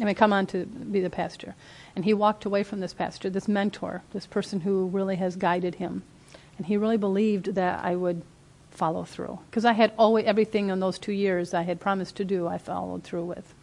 I 0.00 0.04
mean, 0.04 0.14
come 0.14 0.32
on 0.32 0.46
to 0.48 0.66
be 0.66 1.00
the 1.00 1.10
pastor. 1.10 1.54
And 1.94 2.04
he 2.04 2.12
walked 2.12 2.44
away 2.44 2.62
from 2.62 2.80
this 2.80 2.92
pastor, 2.92 3.30
this 3.30 3.48
mentor, 3.48 4.02
this 4.12 4.26
person 4.26 4.60
who 4.60 4.86
really 4.86 5.16
has 5.16 5.36
guided 5.36 5.76
him. 5.76 6.02
And 6.58 6.66
he 6.66 6.76
really 6.76 6.98
believed 6.98 7.54
that 7.54 7.84
I 7.84 7.96
would 7.96 8.22
follow 8.70 9.04
through. 9.04 9.38
Because 9.50 9.64
I 9.64 9.72
had 9.72 9.92
always, 9.98 10.26
everything 10.26 10.68
in 10.68 10.80
those 10.80 10.98
two 10.98 11.12
years 11.12 11.54
I 11.54 11.62
had 11.62 11.80
promised 11.80 12.16
to 12.16 12.24
do, 12.24 12.46
I 12.46 12.58
followed 12.58 13.04
through 13.04 13.24
with. 13.24 13.54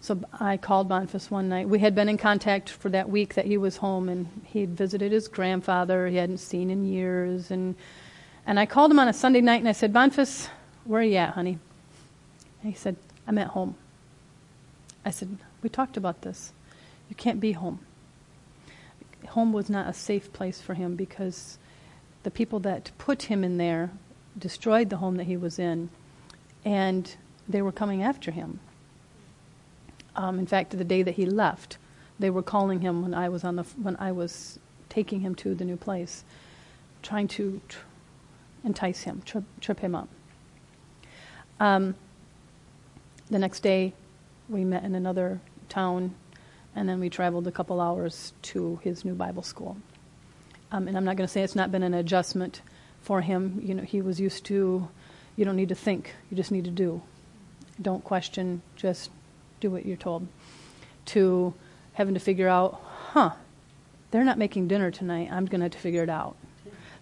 So 0.00 0.20
I 0.38 0.56
called 0.56 0.88
Bonfus 0.88 1.30
one 1.30 1.48
night. 1.48 1.68
We 1.68 1.80
had 1.80 1.94
been 1.94 2.08
in 2.08 2.18
contact 2.18 2.68
for 2.70 2.90
that 2.90 3.08
week 3.08 3.34
that 3.34 3.46
he 3.46 3.56
was 3.56 3.78
home, 3.78 4.08
and 4.08 4.28
he 4.44 4.60
had 4.60 4.76
visited 4.76 5.10
his 5.10 5.26
grandfather 5.26 6.06
he 6.06 6.16
hadn't 6.16 6.38
seen 6.38 6.70
in 6.70 6.86
years. 6.86 7.50
And, 7.50 7.74
and 8.46 8.60
I 8.60 8.66
called 8.66 8.90
him 8.90 9.00
on 9.00 9.08
a 9.08 9.12
Sunday 9.12 9.40
night, 9.40 9.60
and 9.60 9.68
I 9.68 9.72
said, 9.72 9.92
Bonfus, 9.92 10.48
where 10.84 11.00
are 11.00 11.04
you 11.04 11.16
at, 11.16 11.30
honey? 11.30 11.58
And 12.62 12.72
he 12.72 12.78
said, 12.78 12.96
I'm 13.26 13.38
at 13.38 13.48
home. 13.48 13.74
I 15.06 15.10
said, 15.10 15.38
We 15.62 15.70
talked 15.70 15.96
about 15.96 16.20
this. 16.20 16.52
You 17.08 17.16
can't 17.16 17.40
be 17.40 17.52
home 17.52 17.80
home 19.26 19.52
was 19.52 19.68
not 19.68 19.88
a 19.88 19.92
safe 19.92 20.32
place 20.32 20.60
for 20.60 20.74
him 20.74 20.96
because 20.96 21.58
the 22.22 22.30
people 22.30 22.58
that 22.60 22.90
put 22.98 23.22
him 23.22 23.44
in 23.44 23.58
there 23.58 23.90
destroyed 24.38 24.90
the 24.90 24.96
home 24.96 25.16
that 25.16 25.24
he 25.24 25.36
was 25.36 25.58
in, 25.58 25.90
and 26.64 27.16
they 27.48 27.62
were 27.62 27.72
coming 27.72 28.02
after 28.02 28.30
him. 28.30 28.60
Um, 30.14 30.38
in 30.38 30.46
fact, 30.46 30.70
the 30.70 30.84
day 30.84 31.02
that 31.02 31.14
he 31.14 31.26
left, 31.26 31.78
they 32.18 32.30
were 32.30 32.42
calling 32.42 32.80
him 32.80 33.02
when 33.02 33.14
I 33.14 33.28
was 33.28 33.44
on 33.44 33.56
the 33.56 33.64
when 33.82 33.96
I 33.96 34.12
was 34.12 34.58
taking 34.88 35.20
him 35.20 35.34
to 35.36 35.54
the 35.54 35.64
new 35.64 35.76
place, 35.76 36.24
trying 37.02 37.28
to 37.28 37.60
tr- 37.68 37.80
entice 38.64 39.02
him, 39.02 39.22
trip, 39.24 39.44
trip 39.60 39.80
him 39.80 39.94
up. 39.94 40.08
Um, 41.60 41.94
the 43.30 43.38
next 43.38 43.60
day, 43.60 43.92
we 44.48 44.64
met 44.64 44.84
in 44.84 44.94
another 44.94 45.40
town 45.68 46.14
and 46.74 46.88
then 46.88 47.00
we 47.00 47.08
traveled 47.08 47.46
a 47.46 47.52
couple 47.52 47.80
hours 47.80 48.34
to 48.42 48.78
his 48.82 49.04
new 49.04 49.14
Bible 49.14 49.42
school. 49.42 49.78
Um, 50.70 50.88
and 50.88 50.96
I'm 50.96 51.04
not 51.04 51.16
going 51.16 51.26
to 51.26 51.32
say 51.32 51.42
it's 51.42 51.56
not 51.56 51.72
been 51.72 51.82
an 51.82 51.94
adjustment 51.94 52.60
for 53.00 53.22
him. 53.22 53.60
You 53.62 53.74
know, 53.74 53.82
he 53.82 54.02
was 54.02 54.20
used 54.20 54.44
to, 54.46 54.88
you 55.36 55.44
don't 55.44 55.56
need 55.56 55.70
to 55.70 55.74
think, 55.74 56.14
you 56.30 56.36
just 56.36 56.50
need 56.50 56.64
to 56.64 56.70
do. 56.70 57.02
Don't 57.80 58.04
question, 58.04 58.62
just 58.76 59.10
do 59.60 59.70
what 59.70 59.86
you're 59.86 59.96
told. 59.96 60.26
To 61.06 61.54
having 61.94 62.14
to 62.14 62.20
figure 62.20 62.48
out, 62.48 62.80
huh, 63.12 63.30
they're 64.10 64.24
not 64.24 64.38
making 64.38 64.68
dinner 64.68 64.90
tonight, 64.90 65.28
I'm 65.30 65.46
going 65.46 65.60
to 65.60 65.64
have 65.64 65.72
to 65.72 65.78
figure 65.78 66.02
it 66.02 66.10
out. 66.10 66.36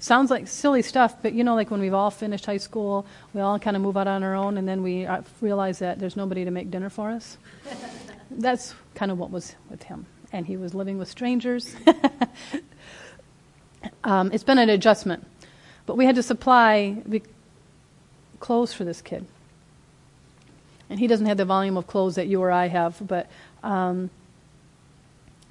Sounds 0.04 0.30
like 0.30 0.49
silly 0.49 0.82
stuff, 0.82 1.23
but 1.23 1.32
you 1.32 1.44
know, 1.44 1.54
like 1.54 1.70
when 1.70 1.80
we've 1.80 1.94
all 1.94 2.11
finished 2.11 2.44
high 2.44 2.58
school, 2.58 3.06
we 3.32 3.40
all 3.40 3.58
kind 3.58 3.75
of 3.75 3.82
move 3.82 3.96
out 3.96 4.06
on 4.06 4.23
our 4.23 4.34
own, 4.34 4.58
and 4.58 4.68
then 4.68 4.82
we 4.82 5.06
uh, 5.06 5.23
realize 5.40 5.78
that 5.78 5.99
there's 5.99 6.14
nobody 6.14 6.44
to 6.44 6.50
make 6.50 6.70
dinner 6.70 6.90
for 6.90 7.08
us. 7.08 7.38
That's 8.30 8.75
kind 8.94 9.11
of 9.11 9.16
what 9.16 9.30
was 9.30 9.56
with 9.70 9.84
him. 9.84 10.04
And 10.30 10.44
he 10.44 10.58
was 10.58 10.75
living 10.75 10.99
with 10.99 11.08
strangers. 11.08 11.75
um, 14.04 14.30
it's 14.30 14.44
been 14.44 14.58
an 14.58 14.68
adjustment. 14.68 15.26
But 15.87 15.96
we 15.96 16.04
had 16.04 16.16
to 16.16 16.23
supply 16.23 17.02
clothes 18.40 18.75
for 18.75 18.84
this 18.84 19.00
kid. 19.00 19.25
And 20.90 21.00
he 21.00 21.06
doesn't 21.06 21.25
have 21.25 21.38
the 21.38 21.46
volume 21.46 21.78
of 21.78 21.87
clothes 21.87 22.16
that 22.16 22.26
you 22.26 22.42
or 22.42 22.50
I 22.50 22.68
have, 22.68 23.00
but 23.06 23.30
um, 23.62 24.11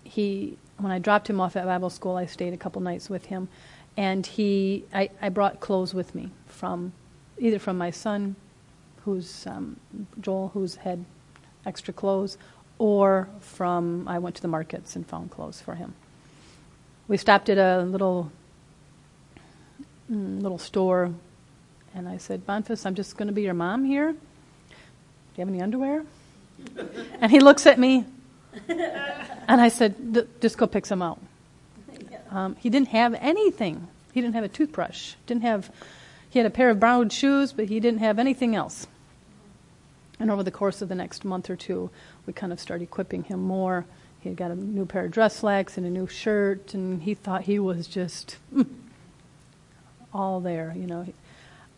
he, 0.04 0.60
when 0.78 0.92
I 0.92 1.00
dropped 1.00 1.28
him 1.28 1.42
off 1.42 1.56
at 1.56 1.66
Bible 1.66 1.90
school, 1.90 2.18
I 2.18 2.28
stayed 2.28 2.54
a 2.54 2.58
couple 2.58 2.84
nights 2.84 3.10
with 3.10 3.26
him, 3.26 3.50
and 3.98 4.26
he, 4.26 4.86
I, 4.94 5.10
I 5.22 5.30
brought 5.30 5.60
clothes 5.60 5.94
with 5.94 6.16
me 6.16 6.32
from, 6.48 6.94
either 7.38 7.60
from 7.60 7.78
my 7.78 7.92
son, 7.92 8.36
who's 9.06 9.46
um, 9.46 9.78
Joel, 10.20 10.52
who's 10.54 10.76
had 10.78 11.06
extra 11.66 11.94
clothes, 11.94 12.38
or 12.80 13.28
from 13.40 14.08
I 14.08 14.20
went 14.20 14.36
to 14.38 14.42
the 14.42 14.48
markets 14.48 14.96
and 14.96 15.06
found 15.06 15.32
clothes 15.32 15.62
for 15.62 15.76
him. 15.76 15.94
We 17.08 17.18
stopped 17.18 17.50
at 17.50 17.58
a 17.58 17.84
little 17.84 18.32
mm, 20.12 20.42
little 20.42 20.58
store, 20.58 21.14
and 21.94 22.08
I 22.08 22.18
said, 22.18 22.46
"Bonfus, 22.48 22.86
I'm 22.86 22.96
just 22.96 23.18
going 23.18 23.28
to 23.28 23.34
be 23.34 23.44
your 23.44 23.54
mom 23.54 23.86
here. 23.86 24.14
Do 24.14 24.18
you 25.36 25.42
have 25.42 25.50
any 25.50 25.62
underwear?" 25.62 26.04
and 27.22 27.32
he 27.32 27.40
looks 27.40 27.66
at 27.68 27.78
me, 27.78 28.06
and 28.68 29.62
I 29.62 29.68
said, 29.68 30.28
"Just 30.42 30.58
go 30.58 30.66
pick 30.66 30.86
some 30.86 31.02
out." 31.02 31.20
Um, 32.34 32.56
he 32.60 32.70
didn't 32.70 32.90
have 32.90 33.14
anything. 33.14 33.88
He 34.12 34.20
didn't 34.20 34.34
have 34.34 34.44
a 34.44 34.50
toothbrush. 34.50 35.14
Didn't 35.28 35.44
have. 35.44 35.72
He 36.30 36.40
had 36.40 36.48
a 36.48 36.50
pair 36.50 36.72
of 36.72 36.80
brown 36.80 37.10
shoes, 37.10 37.54
but 37.54 37.70
he 37.70 37.80
didn't 37.80 38.00
have 38.00 38.18
anything 38.18 38.56
else. 38.56 38.88
And 40.20 40.32
over 40.32 40.42
the 40.42 40.52
course 40.52 40.82
of 40.82 40.90
the 40.90 40.96
next 40.96 41.24
month 41.24 41.50
or 41.50 41.56
two, 41.56 41.92
we 42.26 42.34
kind 42.34 42.52
of 42.52 42.60
started 42.60 42.84
equipping 42.84 43.24
him 43.24 43.40
more. 43.42 43.86
He 44.20 44.30
had 44.30 44.38
got 44.38 44.52
a 44.52 44.56
new 44.56 44.86
pair 44.86 45.06
of 45.06 45.12
dress 45.12 45.36
slacks 45.36 45.78
and 45.78 45.86
a 45.86 45.90
new 45.90 46.08
shirt, 46.08 46.74
and 46.74 47.04
he 47.04 47.14
thought 47.14 47.44
he 47.44 47.60
was 47.60 47.88
just 47.88 48.38
mm, 48.54 48.66
all 50.14 50.40
there, 50.40 50.74
you 50.76 50.88
know. 50.88 51.06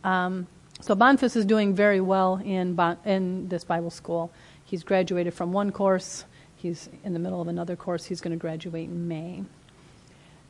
Um, 0.03 0.47
so 0.79 0.95
Bonfus 0.95 1.35
is 1.35 1.45
doing 1.45 1.73
very 1.73 1.99
well 1.99 2.35
in, 2.35 2.75
bon- 2.75 2.99
in 3.03 3.49
this 3.49 3.63
Bible 3.63 3.89
school. 3.89 4.31
He's 4.63 4.83
graduated 4.83 5.33
from 5.33 5.51
one 5.51 5.71
course. 5.71 6.23
He's 6.55 6.87
in 7.03 7.13
the 7.13 7.19
middle 7.19 7.41
of 7.41 7.47
another 7.47 7.75
course. 7.75 8.05
He's 8.05 8.21
going 8.21 8.37
to 8.37 8.39
graduate 8.39 8.89
in 8.89 9.07
May. 9.07 9.43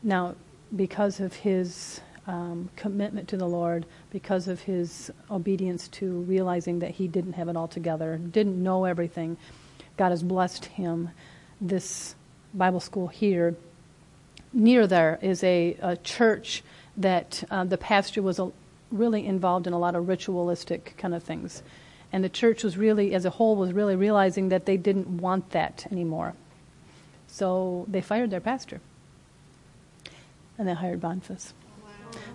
Now, 0.05 0.35
because 0.75 1.19
of 1.19 1.33
his 1.33 1.99
um, 2.27 2.69
commitment 2.75 3.27
to 3.29 3.37
the 3.37 3.47
Lord, 3.47 3.87
because 4.11 4.47
of 4.47 4.61
his 4.61 5.11
obedience 5.31 5.87
to 5.89 6.19
realizing 6.21 6.77
that 6.79 6.91
he 6.91 7.07
didn't 7.07 7.33
have 7.33 7.49
it 7.49 7.57
all 7.57 7.67
together, 7.67 8.17
didn't 8.17 8.61
know 8.61 8.85
everything, 8.85 9.35
God 9.97 10.09
has 10.09 10.21
blessed 10.21 10.65
him. 10.65 11.09
This 11.59 12.13
Bible 12.53 12.79
school 12.79 13.07
here, 13.07 13.55
near 14.53 14.85
there, 14.85 15.17
is 15.23 15.43
a, 15.43 15.75
a 15.81 15.97
church 15.97 16.63
that 16.97 17.43
uh, 17.49 17.63
the 17.63 17.77
pastor 17.77 18.21
was 18.21 18.37
a, 18.37 18.51
really 18.91 19.25
involved 19.25 19.65
in 19.65 19.73
a 19.73 19.79
lot 19.79 19.95
of 19.95 20.07
ritualistic 20.07 20.93
kind 20.99 21.15
of 21.15 21.23
things. 21.23 21.63
And 22.13 22.23
the 22.23 22.29
church 22.29 22.63
was 22.63 22.77
really, 22.77 23.15
as 23.15 23.25
a 23.25 23.31
whole, 23.31 23.55
was 23.55 23.73
really 23.73 23.95
realizing 23.95 24.49
that 24.49 24.67
they 24.67 24.77
didn't 24.77 25.17
want 25.17 25.49
that 25.49 25.87
anymore. 25.91 26.35
So 27.25 27.85
they 27.89 28.01
fired 28.01 28.29
their 28.29 28.39
pastor. 28.39 28.81
And 30.57 30.67
they 30.67 30.73
hired 30.73 31.01
Bonfus. 31.01 31.53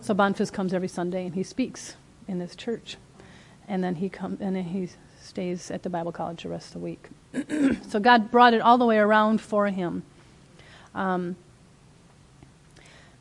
So 0.00 0.14
Bonfus 0.14 0.52
comes 0.52 0.74
every 0.74 0.88
Sunday 0.88 1.26
and 1.26 1.34
he 1.34 1.42
speaks 1.42 1.96
in 2.28 2.38
this 2.38 2.54
church. 2.54 2.96
And 3.68 3.82
then 3.82 3.96
he 3.96 4.08
comes 4.08 4.40
and 4.40 4.56
then 4.56 4.64
he 4.64 4.88
stays 5.20 5.70
at 5.70 5.82
the 5.82 5.90
Bible 5.90 6.12
college 6.12 6.42
the 6.42 6.48
rest 6.48 6.68
of 6.68 6.72
the 6.74 6.78
week. 6.80 7.08
so 7.88 8.00
God 8.00 8.30
brought 8.30 8.54
it 8.54 8.60
all 8.60 8.78
the 8.78 8.84
way 8.84 8.98
around 8.98 9.40
for 9.40 9.66
him. 9.68 10.02
Um, 10.94 11.36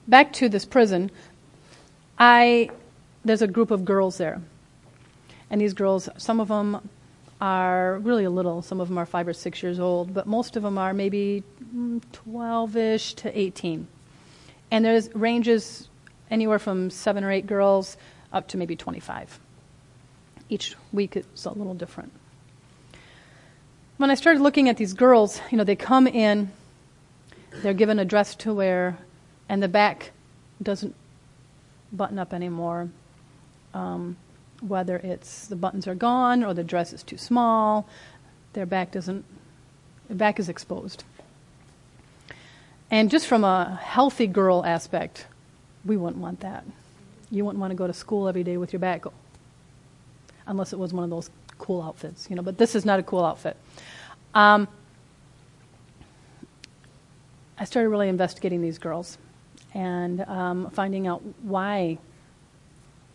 back 0.08 0.34
to 0.34 0.50
this 0.50 0.66
prison, 0.66 1.12
I 2.18 2.72
there's 3.24 3.42
a 3.42 3.48
group 3.48 3.70
of 3.70 3.86
girls 3.86 4.18
there, 4.18 4.42
and 5.50 5.62
these 5.62 5.74
girls, 5.74 6.10
some 6.18 6.40
of 6.40 6.48
them 6.48 6.90
are 7.42 8.00
really 8.00 8.28
little. 8.28 8.62
Some 8.62 8.82
of 8.82 8.88
them 8.88 8.98
are 8.98 9.06
five 9.06 9.28
or 9.28 9.34
six 9.34 9.62
years 9.64 9.80
old, 9.80 10.14
but 10.14 10.28
most 10.28 10.56
of 10.56 10.64
them 10.64 10.78
are 10.78 10.94
maybe 10.94 11.44
12ish 11.74 13.16
to 13.18 13.40
18. 13.40 13.88
And 14.72 14.86
there's 14.86 15.14
ranges 15.16 15.88
anywhere 16.30 16.60
from 16.60 16.90
seven 16.90 17.24
or 17.24 17.32
eight 17.32 17.48
girls 17.48 17.98
up 18.32 18.48
to 18.50 18.58
maybe 18.58 18.76
25. 18.76 19.40
Each 20.50 20.76
week 20.92 21.16
it's 21.16 21.46
a 21.46 21.52
little 21.52 21.74
different. 21.74 22.12
When 23.98 24.10
I 24.10 24.16
started 24.16 24.42
looking 24.42 24.70
at 24.70 24.78
these 24.78 24.94
girls, 24.94 25.42
you 25.52 25.58
know, 25.58 25.64
they 25.64 25.76
come 25.76 26.08
in, 26.08 26.52
they're 27.62 27.74
given 27.74 28.00
a 28.00 28.06
dress 28.06 28.36
to 28.36 28.54
wear, 28.54 28.98
and 29.50 29.62
the 29.62 29.68
back 29.68 30.12
doesn't 30.62 30.96
button 31.92 32.20
up 32.20 32.34
anymore. 32.34 32.90
Um, 33.74 34.18
whether 34.62 34.98
it's 34.98 35.48
the 35.48 35.56
buttons 35.56 35.88
are 35.88 35.96
gone 35.96 36.44
or 36.44 36.54
the 36.54 36.64
dress 36.64 36.94
is 36.94 37.04
too 37.04 37.18
small, 37.18 37.88
their 38.54 38.66
back 38.66 38.92
doesn't, 38.92 39.26
their 40.08 40.18
back 40.18 40.40
is 40.40 40.50
exposed. 40.50 41.04
And 42.92 43.12
just 43.12 43.28
from 43.28 43.44
a 43.44 43.80
healthy 43.82 44.28
girl 44.28 44.66
aspect, 44.66 45.28
we 45.86 45.96
wouldn't 45.96 46.22
want 46.22 46.40
that. 46.40 46.66
You 47.30 47.46
wouldn't 47.46 47.60
want 47.60 47.72
to 47.72 47.76
go 47.76 47.86
to 47.86 47.94
school 47.94 48.28
every 48.28 48.44
day 48.44 48.58
with 48.58 48.74
your 48.74 48.80
back, 48.80 49.06
unless 50.48 50.74
it 50.74 50.80
was 50.80 50.94
one 50.94 51.04
of 51.04 51.10
those 51.10 51.30
cool 51.60 51.82
outfits, 51.82 52.28
you 52.30 52.36
know. 52.36 52.42
But 52.42 52.58
this 52.58 52.74
is 52.74 52.86
not 52.86 53.00
a 53.00 53.04
cool 53.04 53.24
outfit. 53.24 53.56
Um, 54.34 54.68
I 57.60 57.66
started 57.66 57.90
really 57.90 58.10
investigating 58.10 58.62
these 58.62 58.78
girls 58.78 59.18
and 59.74 60.22
um, 60.22 60.70
finding 60.72 61.08
out 61.08 61.22
why 61.44 62.00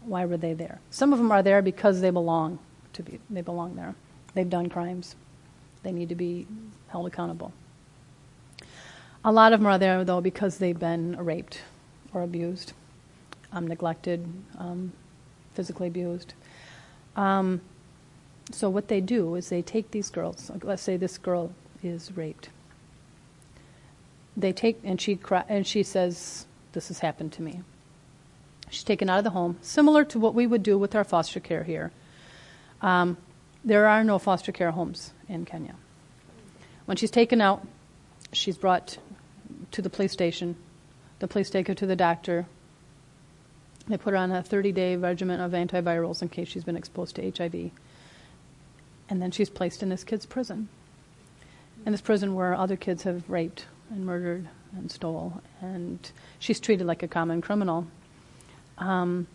why 0.02 0.26
were 0.26 0.36
they 0.36 0.52
there. 0.52 0.80
Some 0.90 1.14
of 1.14 1.18
them 1.18 1.32
are 1.32 1.42
there 1.42 1.62
because 1.62 2.02
they 2.02 2.10
belong 2.10 2.58
to 2.92 3.02
be 3.02 3.18
they 3.30 3.40
belong 3.40 3.74
there. 3.74 3.94
They've 4.34 4.48
done 4.48 4.68
crimes. 4.68 5.16
They 5.82 5.92
need 5.92 6.10
to 6.10 6.14
be 6.14 6.46
held 6.88 7.06
accountable. 7.06 7.52
A 9.24 9.32
lot 9.32 9.52
of 9.54 9.60
them 9.60 9.66
are 9.66 9.78
there 9.78 10.04
though 10.04 10.20
because 10.20 10.58
they've 10.58 10.78
been 10.78 11.16
raped 11.16 11.60
or 12.12 12.22
abused, 12.22 12.74
um, 13.52 13.66
neglected, 13.66 14.26
um, 14.58 14.92
physically 15.54 15.88
abused. 15.88 16.34
Um, 17.16 17.62
so 18.50 18.68
what 18.68 18.88
they 18.88 19.00
do 19.00 19.34
is 19.34 19.48
they 19.48 19.62
take 19.62 19.90
these 19.90 20.10
girls. 20.10 20.50
Let's 20.62 20.82
say 20.82 20.96
this 20.96 21.16
girl 21.16 21.52
is 21.82 22.14
raped. 22.16 22.50
They 24.36 24.52
take 24.52 24.78
and 24.84 25.00
she 25.00 25.16
cry, 25.16 25.44
and 25.48 25.66
she 25.66 25.82
says, 25.82 26.46
"This 26.72 26.88
has 26.88 26.98
happened 26.98 27.32
to 27.34 27.42
me." 27.42 27.62
She's 28.68 28.84
taken 28.84 29.08
out 29.08 29.18
of 29.18 29.24
the 29.24 29.30
home, 29.30 29.56
similar 29.62 30.04
to 30.06 30.18
what 30.18 30.34
we 30.34 30.46
would 30.46 30.62
do 30.62 30.76
with 30.76 30.94
our 30.94 31.04
foster 31.04 31.40
care 31.40 31.64
here. 31.64 31.92
Um, 32.82 33.16
there 33.64 33.86
are 33.86 34.04
no 34.04 34.18
foster 34.18 34.52
care 34.52 34.72
homes 34.72 35.12
in 35.28 35.44
Kenya. 35.44 35.76
When 36.84 36.96
she's 36.96 37.10
taken 37.10 37.40
out, 37.40 37.66
she's 38.32 38.58
brought 38.58 38.98
to 39.74 39.82
the 39.82 39.90
police 39.90 40.12
station. 40.12 40.56
The 41.18 41.28
police 41.28 41.50
take 41.50 41.68
her 41.68 41.74
to 41.74 41.86
the 41.86 41.96
doctor. 41.96 42.46
They 43.88 43.98
put 43.98 44.12
her 44.12 44.16
on 44.16 44.30
a 44.30 44.42
30 44.42 44.72
day 44.72 44.96
regimen 44.96 45.40
of 45.40 45.52
antivirals 45.52 46.22
in 46.22 46.28
case 46.28 46.48
she's 46.48 46.64
been 46.64 46.76
exposed 46.76 47.16
to 47.16 47.30
HIV. 47.30 47.70
And 49.10 49.20
then 49.20 49.30
she's 49.30 49.50
placed 49.50 49.82
in 49.82 49.88
this 49.88 50.04
kid's 50.04 50.26
prison. 50.26 50.68
In 51.84 51.92
this 51.92 52.00
prison 52.00 52.34
where 52.34 52.54
other 52.54 52.76
kids 52.76 53.02
have 53.02 53.28
raped 53.28 53.66
and 53.90 54.06
murdered 54.06 54.48
and 54.76 54.90
stole. 54.90 55.42
And 55.60 56.10
she's 56.38 56.60
treated 56.60 56.86
like 56.86 57.02
a 57.02 57.08
common 57.08 57.42
criminal. 57.42 57.86
Um, 58.78 59.26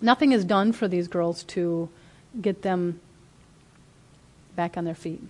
nothing 0.00 0.32
is 0.32 0.44
done 0.44 0.72
for 0.72 0.88
these 0.88 1.06
girls 1.06 1.44
to 1.44 1.88
get 2.40 2.62
them 2.62 3.00
back 4.56 4.76
on 4.76 4.84
their 4.84 4.94
feet. 4.94 5.22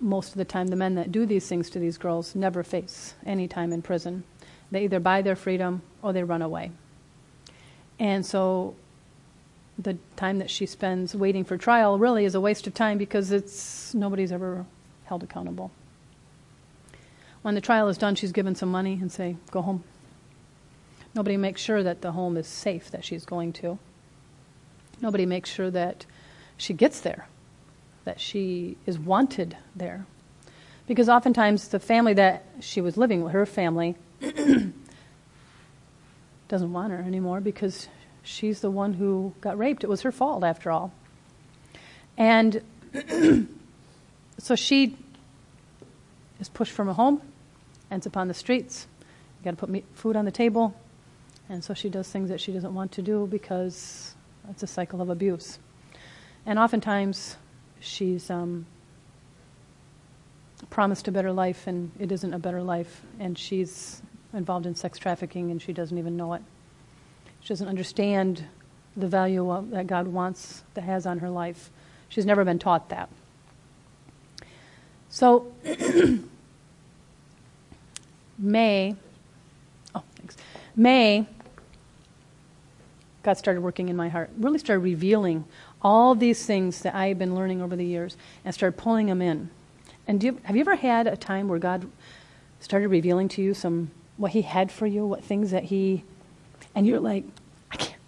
Most 0.00 0.32
of 0.32 0.38
the 0.38 0.44
time, 0.44 0.68
the 0.68 0.76
men 0.76 0.94
that 0.96 1.12
do 1.12 1.24
these 1.24 1.48
things 1.48 1.70
to 1.70 1.78
these 1.78 1.98
girls 1.98 2.34
never 2.34 2.62
face 2.62 3.14
any 3.24 3.48
time 3.48 3.72
in 3.72 3.80
prison. 3.82 4.24
They 4.70 4.84
either 4.84 5.00
buy 5.00 5.22
their 5.22 5.36
freedom 5.36 5.82
or 6.02 6.12
they 6.12 6.24
run 6.24 6.42
away. 6.42 6.72
And 7.98 8.26
so 8.26 8.74
the 9.78 9.98
time 10.16 10.38
that 10.38 10.50
she 10.50 10.66
spends 10.66 11.14
waiting 11.14 11.44
for 11.44 11.56
trial 11.56 11.98
really 11.98 12.24
is 12.24 12.34
a 12.34 12.40
waste 12.40 12.66
of 12.66 12.74
time 12.74 12.98
because 12.98 13.30
it's 13.30 13.94
nobody's 13.94 14.32
ever 14.32 14.66
held 15.04 15.22
accountable. 15.22 15.70
When 17.42 17.54
the 17.54 17.60
trial 17.60 17.88
is 17.88 17.98
done, 17.98 18.14
she's 18.14 18.32
given 18.32 18.54
some 18.54 18.70
money 18.70 18.94
and 19.00 19.12
say, 19.12 19.36
"Go 19.50 19.62
home." 19.62 19.84
Nobody 21.14 21.36
makes 21.36 21.60
sure 21.60 21.82
that 21.82 22.00
the 22.00 22.12
home 22.12 22.36
is 22.36 22.46
safe 22.46 22.90
that 22.90 23.04
she's 23.04 23.24
going 23.24 23.52
to. 23.54 23.78
Nobody 25.00 25.26
makes 25.26 25.50
sure 25.50 25.70
that 25.70 26.06
she 26.56 26.72
gets 26.72 27.00
there, 27.00 27.26
that 28.04 28.20
she 28.20 28.76
is 28.86 28.98
wanted 28.98 29.56
there. 29.74 30.06
Because 30.86 31.08
oftentimes 31.08 31.68
the 31.68 31.80
family 31.80 32.14
that 32.14 32.44
she 32.60 32.80
was 32.80 32.96
living 32.96 33.22
with, 33.22 33.32
her 33.32 33.46
family, 33.46 33.96
doesn't 36.48 36.72
want 36.72 36.92
her 36.92 36.98
anymore 36.98 37.40
because 37.40 37.88
she's 38.22 38.60
the 38.60 38.70
one 38.70 38.94
who 38.94 39.34
got 39.40 39.58
raped. 39.58 39.82
It 39.82 39.88
was 39.88 40.02
her 40.02 40.12
fault, 40.12 40.44
after 40.44 40.70
all. 40.70 40.92
And 42.16 42.62
so 44.38 44.54
she 44.54 44.96
is 46.40 46.48
pushed 46.48 46.72
from 46.72 46.86
her 46.88 46.92
home, 46.92 47.22
ends 47.90 48.06
up 48.06 48.16
on 48.16 48.28
the 48.28 48.34
streets. 48.34 48.86
You 49.40 49.44
got 49.44 49.50
to 49.52 49.56
put 49.56 49.68
meat, 49.68 49.84
food 49.94 50.16
on 50.16 50.24
the 50.24 50.30
table, 50.30 50.74
and 51.48 51.62
so 51.64 51.74
she 51.74 51.88
does 51.88 52.08
things 52.08 52.28
that 52.30 52.40
she 52.40 52.52
doesn't 52.52 52.74
want 52.74 52.92
to 52.92 53.02
do 53.02 53.26
because 53.26 54.14
it's 54.50 54.62
a 54.62 54.66
cycle 54.66 55.00
of 55.00 55.10
abuse. 55.10 55.58
And 56.46 56.58
oftentimes 56.58 57.36
she's 57.84 58.30
um, 58.30 58.66
promised 60.70 61.08
a 61.08 61.12
better 61.12 61.32
life, 61.32 61.66
and 61.66 61.90
it 61.98 62.10
isn't 62.10 62.34
a 62.34 62.38
better 62.38 62.62
life, 62.62 63.02
and 63.18 63.38
she's 63.38 64.02
involved 64.32 64.66
in 64.66 64.74
sex 64.74 64.98
trafficking, 64.98 65.50
and 65.50 65.60
she 65.60 65.72
doesn't 65.72 65.98
even 65.98 66.16
know 66.16 66.34
it. 66.34 66.42
She 67.40 67.48
doesn't 67.48 67.68
understand 67.68 68.44
the 68.96 69.06
value 69.06 69.50
of, 69.50 69.70
that 69.70 69.86
God 69.86 70.08
wants, 70.08 70.62
that 70.74 70.82
has 70.82 71.06
on 71.06 71.18
her 71.18 71.30
life. 71.30 71.70
She's 72.08 72.26
never 72.26 72.44
been 72.44 72.58
taught 72.58 72.88
that. 72.90 73.08
So, 75.08 75.52
May, 78.38 78.96
oh, 79.94 80.02
thanks. 80.16 80.36
May, 80.74 81.26
God 83.22 83.34
started 83.34 83.60
working 83.62 83.88
in 83.88 83.96
my 83.96 84.08
heart, 84.08 84.30
really 84.38 84.58
started 84.58 84.80
revealing 84.80 85.44
all 85.84 86.14
these 86.14 86.46
things 86.46 86.80
that 86.80 86.94
I've 86.94 87.18
been 87.18 87.34
learning 87.34 87.62
over 87.62 87.76
the 87.76 87.84
years 87.84 88.16
and 88.44 88.52
started 88.54 88.76
pulling 88.76 89.06
them 89.06 89.22
in. 89.22 89.50
And 90.06 90.22
you, 90.24 90.40
have 90.44 90.56
you 90.56 90.62
ever 90.62 90.76
had 90.76 91.06
a 91.06 91.16
time 91.16 91.46
where 91.46 91.58
God 91.58 91.88
started 92.58 92.88
revealing 92.88 93.28
to 93.28 93.42
you 93.42 93.54
some 93.54 93.90
what 94.16 94.32
He 94.32 94.42
had 94.42 94.72
for 94.72 94.86
you, 94.86 95.06
what 95.06 95.22
things 95.22 95.50
that 95.50 95.64
He 95.64 96.04
and 96.74 96.86
you're 96.86 97.00
like, 97.00 97.24
I 97.70 97.76
can't. 97.76 98.00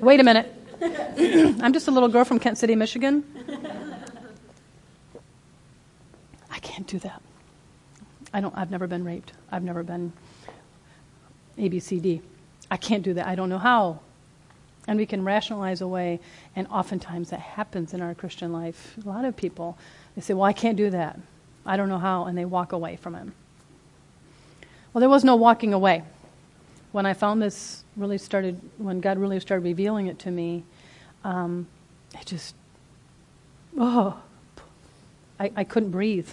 Wait 0.00 0.20
a 0.20 0.24
minute. 0.24 0.52
I'm 0.82 1.72
just 1.72 1.88
a 1.88 1.90
little 1.90 2.08
girl 2.08 2.24
from 2.24 2.38
Kent 2.38 2.58
City, 2.58 2.74
Michigan. 2.74 3.24
I 6.50 6.58
can't 6.58 6.86
do 6.86 6.98
that. 6.98 7.22
I 8.34 8.40
don't. 8.40 8.56
I've 8.56 8.70
never 8.70 8.86
been 8.86 9.04
raped. 9.04 9.32
I've 9.50 9.62
never 9.62 9.82
been 9.82 10.12
ABCD. 11.56 12.20
I 12.70 12.76
can't 12.76 13.02
do 13.02 13.14
that. 13.14 13.26
I 13.26 13.34
don't 13.34 13.48
know 13.48 13.58
how. 13.58 14.00
And 14.86 14.98
we 14.98 15.06
can 15.06 15.24
rationalize 15.24 15.80
away, 15.80 16.20
and 16.54 16.66
oftentimes 16.68 17.30
that 17.30 17.40
happens 17.40 17.92
in 17.92 18.00
our 18.00 18.14
Christian 18.14 18.52
life. 18.52 18.96
A 19.04 19.08
lot 19.08 19.24
of 19.24 19.36
people, 19.36 19.76
they 20.14 20.22
say, 20.22 20.34
Well, 20.34 20.44
I 20.44 20.52
can't 20.52 20.76
do 20.76 20.90
that. 20.90 21.18
I 21.64 21.76
don't 21.76 21.88
know 21.88 21.98
how, 21.98 22.26
and 22.26 22.38
they 22.38 22.44
walk 22.44 22.72
away 22.72 22.96
from 22.96 23.14
it. 23.16 23.26
Well, 24.92 25.00
there 25.00 25.08
was 25.08 25.24
no 25.24 25.36
walking 25.36 25.74
away. 25.74 26.04
When 26.92 27.04
I 27.04 27.12
found 27.12 27.42
this 27.42 27.84
really 27.96 28.16
started, 28.16 28.60
when 28.78 29.00
God 29.00 29.18
really 29.18 29.40
started 29.40 29.64
revealing 29.64 30.06
it 30.06 30.18
to 30.20 30.30
me, 30.30 30.62
um, 31.24 31.66
it 32.14 32.24
just, 32.26 32.54
oh, 33.76 34.18
I, 35.38 35.50
I 35.56 35.64
couldn't 35.64 35.90
breathe. 35.90 36.28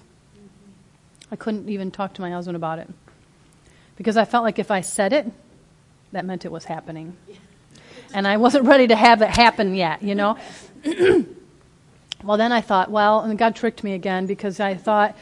I 1.32 1.36
couldn't 1.36 1.68
even 1.68 1.90
talk 1.92 2.14
to 2.14 2.22
my 2.22 2.32
husband 2.32 2.56
about 2.56 2.80
it. 2.80 2.90
Because 3.96 4.18
I 4.18 4.26
felt 4.26 4.44
like 4.44 4.60
if 4.60 4.72
I 4.72 4.82
said 4.82 5.14
it, 5.14 5.32
that 6.12 6.26
meant 6.26 6.46
it 6.46 6.52
was 6.52 6.66
happening. 6.66 7.18
And 8.14 8.28
I 8.28 8.38
wasn't 8.38 8.66
ready 8.66 8.88
to 8.88 8.96
have 8.96 9.22
it 9.22 9.30
happen 9.30 9.76
yet, 9.76 10.04
you 10.04 10.16
know? 10.16 10.38
well, 12.24 12.38
then 12.38 12.52
I 12.52 12.62
thought, 12.62 12.92
well, 12.92 13.22
and 13.22 13.38
God 13.38 13.56
tricked 13.56 13.84
me 13.84 13.94
again 13.94 14.26
because 14.26 14.60
I 14.60 14.76
thought, 14.76 15.18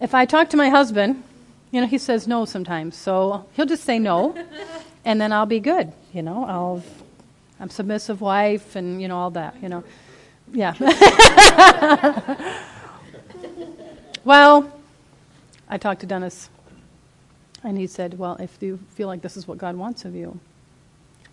if 0.00 0.14
I 0.14 0.26
talk 0.26 0.50
to 0.50 0.56
my 0.56 0.68
husband, 0.68 1.22
you 1.70 1.80
know, 1.80 1.86
he 1.86 1.98
says 1.98 2.28
no 2.28 2.44
sometimes, 2.44 2.96
so 2.96 3.46
he'll 3.54 3.66
just 3.66 3.84
say 3.84 3.98
no, 3.98 4.36
and 5.04 5.20
then 5.20 5.32
I'll 5.32 5.46
be 5.46 5.60
good, 5.60 5.92
you 6.12 6.22
know? 6.22 6.44
I'll, 6.44 6.82
I'm 7.58 7.70
submissive 7.70 8.20
wife 8.20 8.76
and, 8.76 9.00
you 9.00 9.08
know, 9.08 9.16
all 9.16 9.30
that, 9.30 9.56
you 9.62 9.68
know? 9.68 9.82
Yeah. 10.52 10.74
well, 14.24 14.70
I 15.68 15.78
talked 15.78 16.00
to 16.00 16.06
Dennis, 16.06 16.50
and 17.64 17.78
he 17.78 17.86
said, 17.86 18.18
Well, 18.18 18.36
if 18.36 18.58
you 18.60 18.78
feel 18.90 19.08
like 19.08 19.22
this 19.22 19.36
is 19.36 19.48
what 19.48 19.58
God 19.58 19.76
wants 19.76 20.04
of 20.04 20.14
you, 20.14 20.38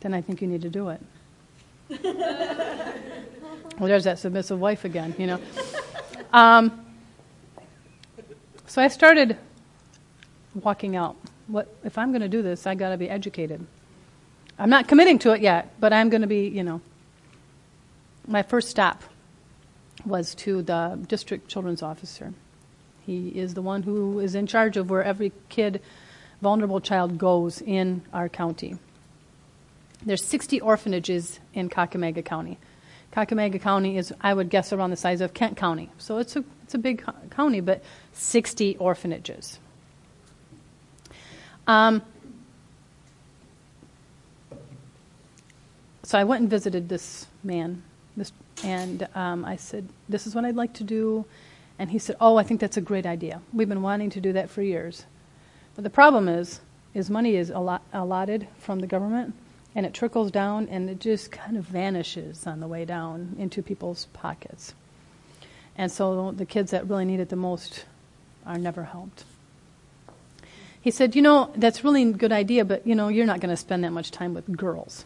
then 0.01 0.13
I 0.13 0.21
think 0.21 0.41
you 0.41 0.47
need 0.47 0.61
to 0.63 0.69
do 0.69 0.89
it. 0.89 1.01
well, 3.79 3.87
there's 3.87 4.03
that 4.03 4.19
submissive 4.19 4.59
wife 4.59 4.85
again, 4.85 5.15
you 5.17 5.27
know. 5.27 5.39
Um, 6.33 6.85
so 8.67 8.81
I 8.81 8.87
started 8.87 9.37
walking 10.55 10.95
out. 10.95 11.17
What 11.47 11.73
if 11.83 11.97
I'm 11.97 12.11
going 12.11 12.21
to 12.21 12.29
do 12.29 12.41
this? 12.41 12.65
I 12.65 12.75
got 12.75 12.89
to 12.89 12.97
be 12.97 13.09
educated. 13.09 13.65
I'm 14.57 14.69
not 14.69 14.87
committing 14.87 15.19
to 15.19 15.31
it 15.31 15.41
yet, 15.41 15.73
but 15.79 15.91
I'm 15.91 16.09
going 16.09 16.21
to 16.21 16.27
be, 16.27 16.47
you 16.47 16.63
know. 16.63 16.81
My 18.27 18.43
first 18.43 18.69
stop 18.69 19.03
was 20.05 20.35
to 20.35 20.61
the 20.61 20.99
district 21.07 21.47
children's 21.47 21.81
officer. 21.81 22.33
He 23.05 23.29
is 23.29 23.55
the 23.55 23.61
one 23.61 23.83
who 23.83 24.19
is 24.19 24.35
in 24.35 24.47
charge 24.47 24.77
of 24.77 24.89
where 24.89 25.03
every 25.03 25.31
kid, 25.49 25.81
vulnerable 26.41 26.79
child, 26.79 27.17
goes 27.17 27.61
in 27.61 28.03
our 28.13 28.29
county. 28.29 28.77
There's 30.03 30.23
60 30.23 30.61
orphanages 30.61 31.39
in 31.53 31.69
Kakamega 31.69 32.23
County. 32.23 32.57
Kakamega 33.13 33.61
County 33.61 33.97
is, 33.97 34.13
I 34.21 34.33
would 34.33 34.49
guess, 34.49 34.71
around 34.73 34.89
the 34.89 34.95
size 34.95 35.21
of 35.21 35.33
Kent 35.33 35.57
County. 35.57 35.89
So 35.97 36.17
it's 36.17 36.35
a, 36.35 36.43
it's 36.63 36.73
a 36.73 36.77
big 36.77 37.03
county, 37.29 37.59
but 37.59 37.83
60 38.13 38.77
orphanages. 38.77 39.59
Um, 41.67 42.01
so 46.03 46.17
I 46.17 46.23
went 46.23 46.41
and 46.41 46.49
visited 46.49 46.89
this 46.89 47.27
man, 47.43 47.83
and 48.63 49.07
um, 49.15 49.45
I 49.45 49.55
said, 49.55 49.87
This 50.09 50.27
is 50.27 50.35
what 50.35 50.45
I'd 50.45 50.55
like 50.55 50.73
to 50.75 50.83
do. 50.83 51.25
And 51.79 51.89
he 51.89 51.97
said, 51.97 52.15
"Oh, 52.21 52.37
I 52.37 52.43
think 52.43 52.59
that's 52.59 52.77
a 52.77 52.81
great 52.81 53.07
idea. 53.07 53.41
We've 53.51 53.67
been 53.67 53.81
wanting 53.81 54.11
to 54.11 54.21
do 54.21 54.33
that 54.33 54.51
for 54.51 54.61
years." 54.61 55.05
But 55.73 55.83
the 55.83 55.89
problem 55.89 56.27
is, 56.27 56.61
is 56.93 57.09
money 57.09 57.35
is 57.35 57.49
allot- 57.49 57.81
allotted 57.91 58.47
from 58.59 58.81
the 58.81 58.87
government, 58.87 59.33
and 59.73 59.85
it 59.85 59.93
trickles 59.93 60.31
down, 60.31 60.67
and 60.67 60.89
it 60.89 60.99
just 60.99 61.31
kind 61.31 61.57
of 61.57 61.63
vanishes 61.65 62.45
on 62.45 62.59
the 62.59 62.67
way 62.67 62.85
down 62.85 63.35
into 63.39 63.61
people's 63.61 64.05
pockets. 64.13 64.73
And 65.77 65.91
so 65.91 66.31
the 66.31 66.45
kids 66.45 66.71
that 66.71 66.89
really 66.89 67.05
need 67.05 67.19
it 67.19 67.29
the 67.29 67.35
most 67.35 67.85
are 68.45 68.57
never 68.57 68.83
helped. 68.83 69.23
He 70.81 70.91
said, 70.91 71.15
"You 71.15 71.21
know, 71.21 71.51
that's 71.55 71.83
really 71.83 72.03
a 72.03 72.11
good 72.11 72.31
idea, 72.31 72.65
but 72.65 72.85
you 72.85 72.95
know, 72.95 73.07
you're 73.07 73.25
not 73.25 73.39
going 73.39 73.51
to 73.51 73.57
spend 73.57 73.83
that 73.83 73.91
much 73.91 74.11
time 74.11 74.33
with 74.33 74.57
girls. 74.57 75.05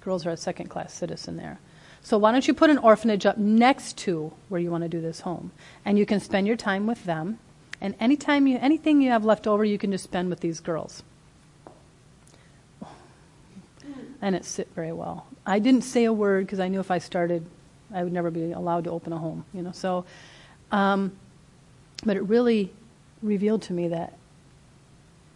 Girls 0.00 0.26
are 0.26 0.30
a 0.30 0.36
second-class 0.36 0.92
citizen 0.92 1.36
there." 1.36 1.58
So 2.02 2.18
why 2.18 2.30
don't 2.30 2.46
you 2.46 2.54
put 2.54 2.70
an 2.70 2.78
orphanage 2.78 3.26
up 3.26 3.38
next 3.38 3.96
to 3.98 4.32
where 4.48 4.60
you 4.60 4.70
want 4.70 4.82
to 4.82 4.88
do 4.88 5.00
this 5.00 5.20
home? 5.20 5.50
And 5.84 5.98
you 5.98 6.06
can 6.06 6.20
spend 6.20 6.46
your 6.46 6.56
time 6.56 6.86
with 6.86 7.04
them. 7.04 7.38
And 7.80 7.94
anytime 7.98 8.46
you, 8.46 8.58
anything 8.60 9.00
you 9.00 9.10
have 9.10 9.24
left 9.24 9.46
over, 9.46 9.64
you 9.64 9.78
can 9.78 9.90
just 9.90 10.04
spend 10.04 10.30
with 10.30 10.40
these 10.40 10.60
girls. 10.60 11.02
And 14.26 14.34
it 14.34 14.44
sit 14.44 14.68
very 14.74 14.90
well. 14.90 15.24
I 15.46 15.60
didn't 15.60 15.82
say 15.82 16.02
a 16.02 16.12
word 16.12 16.46
because 16.46 16.58
I 16.58 16.66
knew 16.66 16.80
if 16.80 16.90
I 16.90 16.98
started, 16.98 17.46
I 17.94 18.02
would 18.02 18.12
never 18.12 18.28
be 18.28 18.50
allowed 18.50 18.82
to 18.84 18.90
open 18.90 19.12
a 19.12 19.18
home. 19.18 19.44
You 19.54 19.62
know, 19.62 19.70
so, 19.70 20.04
um, 20.72 21.12
but 22.04 22.16
it 22.16 22.22
really 22.22 22.72
revealed 23.22 23.62
to 23.62 23.72
me 23.72 23.86
that 23.86 24.18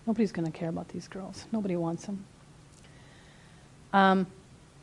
nobody's 0.09 0.33
going 0.33 0.51
to 0.51 0.59
care 0.59 0.69
about 0.69 0.89
these 0.89 1.07
girls. 1.07 1.45
Nobody 1.53 1.77
wants 1.77 2.07
them. 2.07 2.25
Um, 3.93 4.27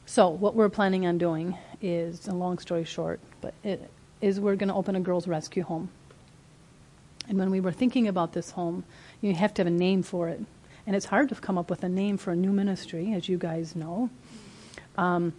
so 0.05 0.29
what 0.29 0.55
we're 0.55 0.69
planning 0.69 1.05
on 1.05 1.17
doing 1.17 1.57
is, 1.81 2.29
a 2.29 2.33
long 2.33 2.59
story 2.59 2.85
short, 2.85 3.19
but 3.41 3.53
it 3.61 3.89
is 4.21 4.39
we're 4.39 4.55
going 4.55 4.69
to 4.69 4.75
open 4.75 4.95
a 4.95 5.01
girls' 5.01 5.27
rescue 5.27 5.63
home. 5.63 5.89
And 7.27 7.37
when 7.37 7.51
we 7.51 7.59
were 7.59 7.73
thinking 7.73 8.07
about 8.07 8.31
this 8.31 8.51
home, 8.51 8.85
you 9.19 9.35
have 9.35 9.53
to 9.55 9.63
have 9.63 9.67
a 9.67 9.75
name 9.75 10.01
for 10.01 10.29
it. 10.29 10.39
And 10.87 10.95
it's 10.95 11.05
hard 11.05 11.29
to 11.29 11.35
come 11.35 11.57
up 11.57 11.69
with 11.69 11.83
a 11.83 11.89
name 11.89 12.17
for 12.17 12.31
a 12.31 12.35
new 12.35 12.51
ministry, 12.51 13.13
as 13.13 13.29
you 13.29 13.37
guys 13.37 13.75
know. 13.75 14.09
Um, 14.97 15.33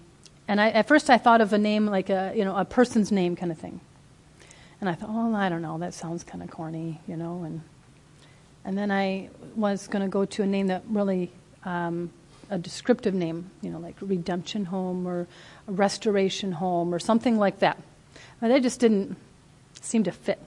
and 0.47 0.61
I, 0.61 0.71
at 0.71 0.87
first, 0.87 1.11
I 1.11 1.19
thought 1.19 1.41
of 1.41 1.53
a 1.53 1.59
name 1.59 1.87
like 1.87 2.11
a 2.11 2.33
you 2.37 2.45
know 2.45 2.57
a 2.57 2.65
person's 2.65 3.11
name 3.11 3.35
kind 3.35 3.51
of 3.51 3.59
thing. 3.59 3.81
And 4.81 4.89
I 4.89 4.95
thought, 4.95 5.11
oh, 5.11 5.35
I 5.35 5.49
don't 5.49 5.63
know, 5.63 5.79
that 5.79 5.95
sounds 5.95 6.23
kind 6.23 6.45
of 6.45 6.51
corny, 6.51 7.01
you 7.09 7.17
know. 7.17 7.43
And 7.43 7.63
and 8.65 8.77
then 8.77 8.91
I 8.91 9.31
was 9.57 9.89
going 9.89 10.03
to 10.03 10.09
go 10.09 10.25
to 10.25 10.43
a 10.43 10.47
name 10.47 10.69
that 10.69 10.83
really 10.89 11.33
um, 11.65 12.11
a 12.51 12.59
descriptive 12.59 13.15
name, 13.15 13.51
you 13.63 13.71
know, 13.71 13.79
like 13.79 13.97
redemption 14.01 14.67
home 14.67 15.07
or 15.07 15.27
restoration 15.67 16.53
home 16.53 16.95
or 16.95 16.99
something 16.99 17.39
like 17.39 17.61
that. 17.61 17.81
But 18.41 18.49
they 18.49 18.61
just 18.61 18.81
didn't 18.81 19.17
seem 19.81 20.05
to 20.05 20.13
fit. 20.13 20.39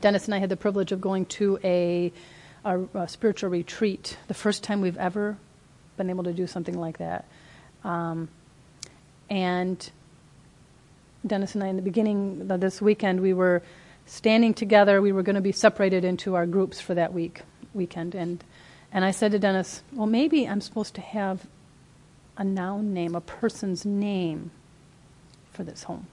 Dennis 0.00 0.26
and 0.26 0.34
I 0.34 0.38
had 0.38 0.48
the 0.48 0.56
privilege 0.56 0.92
of 0.92 1.00
going 1.00 1.26
to 1.26 1.58
a, 1.64 2.12
a, 2.64 2.80
a 2.94 3.08
spiritual 3.08 3.50
retreat, 3.50 4.16
the 4.28 4.34
first 4.34 4.62
time 4.62 4.80
we've 4.80 4.96
ever 4.96 5.36
been 5.96 6.10
able 6.10 6.24
to 6.24 6.32
do 6.32 6.46
something 6.46 6.78
like 6.78 6.98
that. 6.98 7.26
Um, 7.84 8.28
and 9.30 9.90
Dennis 11.26 11.54
and 11.54 11.64
I, 11.64 11.68
in 11.68 11.76
the 11.76 11.82
beginning 11.82 12.46
of 12.50 12.60
this 12.60 12.80
weekend, 12.82 13.20
we 13.20 13.32
were 13.32 13.62
standing 14.06 14.54
together. 14.54 15.00
We 15.00 15.12
were 15.12 15.22
going 15.22 15.36
to 15.36 15.42
be 15.42 15.52
separated 15.52 16.04
into 16.04 16.34
our 16.34 16.46
groups 16.46 16.80
for 16.80 16.94
that 16.94 17.12
week 17.12 17.42
weekend, 17.72 18.14
and 18.14 18.44
and 18.92 19.04
I 19.04 19.10
said 19.10 19.32
to 19.32 19.40
Dennis, 19.40 19.82
well, 19.92 20.06
maybe 20.06 20.46
I'm 20.46 20.60
supposed 20.60 20.94
to 20.94 21.00
have 21.00 21.46
a 22.36 22.44
noun 22.44 22.94
name, 22.94 23.16
a 23.16 23.20
person's 23.20 23.84
name 23.84 24.52
for 25.52 25.64
this 25.64 25.82
home. 25.82 26.06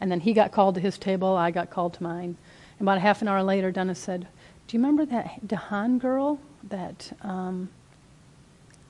And 0.00 0.10
then 0.10 0.20
he 0.20 0.32
got 0.32 0.52
called 0.52 0.76
to 0.76 0.80
his 0.80 0.98
table, 0.98 1.36
I 1.36 1.50
got 1.50 1.70
called 1.70 1.94
to 1.94 2.02
mine. 2.02 2.36
And 2.78 2.80
about 2.80 2.98
a 2.98 3.00
half 3.00 3.22
an 3.22 3.28
hour 3.28 3.42
later, 3.42 3.72
Dennis 3.72 3.98
said, 3.98 4.28
Do 4.66 4.76
you 4.76 4.82
remember 4.82 5.04
that 5.06 5.46
Dahan 5.46 5.98
girl 5.98 6.38
that, 6.64 7.16
um, 7.22 7.70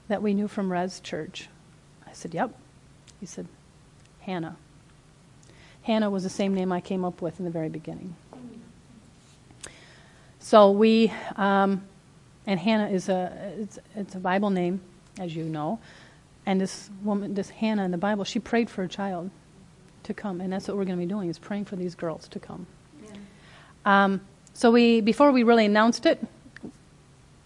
that 0.08 0.22
we 0.22 0.34
knew 0.34 0.48
from 0.48 0.70
Res 0.70 1.00
Church? 1.00 1.48
I 2.06 2.12
said, 2.12 2.34
Yep. 2.34 2.54
He 3.20 3.26
said, 3.26 3.46
Hannah. 4.20 4.56
Hannah 5.82 6.10
was 6.10 6.22
the 6.22 6.30
same 6.30 6.54
name 6.54 6.72
I 6.72 6.80
came 6.80 7.04
up 7.04 7.22
with 7.22 7.38
in 7.38 7.44
the 7.44 7.50
very 7.50 7.68
beginning. 7.68 8.14
So 10.38 10.70
we 10.70 11.12
um, 11.36 11.82
and 12.46 12.58
Hannah 12.58 12.88
is 12.88 13.08
a 13.08 13.54
it's, 13.58 13.78
it's 13.94 14.14
a 14.14 14.18
Bible 14.18 14.50
name, 14.50 14.80
as 15.18 15.34
you 15.34 15.44
know. 15.44 15.78
And 16.44 16.60
this 16.60 16.90
woman, 17.02 17.34
this 17.34 17.50
Hannah 17.50 17.84
in 17.84 17.92
the 17.92 17.98
Bible, 17.98 18.24
she 18.24 18.40
prayed 18.40 18.68
for 18.68 18.82
a 18.82 18.88
child 18.88 19.30
to 20.02 20.14
come, 20.14 20.40
and 20.40 20.52
that's 20.52 20.66
what 20.66 20.76
we're 20.76 20.84
going 20.84 20.98
to 20.98 21.04
be 21.04 21.08
doing 21.08 21.28
is 21.28 21.38
praying 21.38 21.66
for 21.66 21.76
these 21.76 21.94
girls 21.94 22.26
to 22.28 22.40
come. 22.40 22.66
Yeah. 23.04 23.14
Um, 23.84 24.20
so 24.54 24.70
we 24.70 25.00
before 25.00 25.32
we 25.32 25.42
really 25.42 25.66
announced 25.66 26.06
it, 26.06 26.24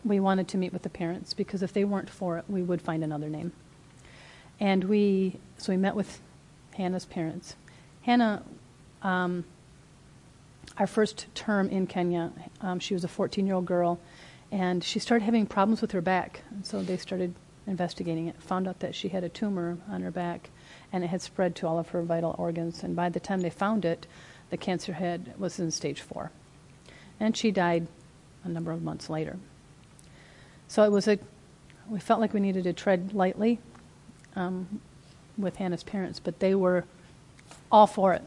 we 0.05 0.21
wanted 0.21 0.49
to 0.49 0.59
meet 0.59 0.73
with 0.73 0.83
the 0.83 0.89
parents 0.91 1.35
because 1.35 1.63
if 1.63 1.73
they 1.73 1.85
weren't 1.85 2.11
for 2.11 2.39
it, 2.39 2.45
we 2.49 2.63
would 2.63 2.81
find 2.81 3.03
another 3.03 3.29
name. 3.29 3.53
And 4.61 4.85
we 4.85 5.39
so 5.59 5.73
we 5.73 5.77
met 5.77 5.95
with 5.95 6.21
Hannah's 6.75 7.05
parents. 7.05 7.57
Hannah, 8.03 8.43
um, 9.03 9.45
our 10.79 10.87
first 10.87 11.27
term 11.35 11.69
in 11.71 11.87
Kenya, 11.87 12.33
um, 12.61 12.79
she 12.79 12.95
was 12.95 13.03
a 13.03 13.09
14-year-old 13.09 13.67
girl 13.67 13.99
and 14.53 14.85
she 14.85 14.99
started 14.99 15.25
having 15.25 15.47
problems 15.47 15.81
with 15.81 15.93
her 15.93 16.01
back. 16.01 16.43
And 16.51 16.65
so 16.65 16.83
they 16.83 16.97
started 16.97 17.35
investigating 17.67 18.29
it, 18.29 18.41
found 18.41 18.69
out 18.69 18.81
that 18.81 18.95
she 18.95 19.09
had 19.09 19.25
a 19.25 19.29
tumor 19.29 19.79
on 19.91 20.03
her 20.03 20.11
back, 20.11 20.51
and 20.93 21.03
it 21.03 21.09
had 21.09 21.21
spread 21.21 21.57
to 21.57 21.67
all 21.67 21.79
of 21.79 21.89
her 21.89 22.03
vital 22.03 22.35
organs. 22.39 22.83
And 22.83 22.95
by 22.95 23.09
the 23.09 23.21
time 23.21 23.41
they 23.41 23.51
found 23.51 23.85
it, 23.85 24.07
the 24.51 24.57
cancer 24.57 24.93
had 24.93 25.39
was 25.39 25.59
in 25.59 25.71
stage 25.71 26.01
four, 26.01 26.31
and 27.19 27.37
she 27.37 27.51
died 27.51 27.87
a 28.45 28.49
number 28.49 28.73
of 28.73 28.83
months 28.83 29.11
later. 29.11 29.37
So 30.69 30.83
it 30.85 30.93
was 30.93 31.09
a, 31.09 31.19
we 31.89 32.01
felt 32.01 32.21
like 32.21 32.35
we 32.35 32.41
needed 32.41 32.65
to 32.65 32.73
tread 32.73 33.15
lightly. 33.15 33.59
um, 34.37 34.81
with 35.37 35.57
Hannah's 35.57 35.83
parents, 35.83 36.21
but 36.21 36.39
they 36.41 36.55
were 36.55 36.85
all 37.73 37.87
for 37.87 38.13
it. 38.13 38.23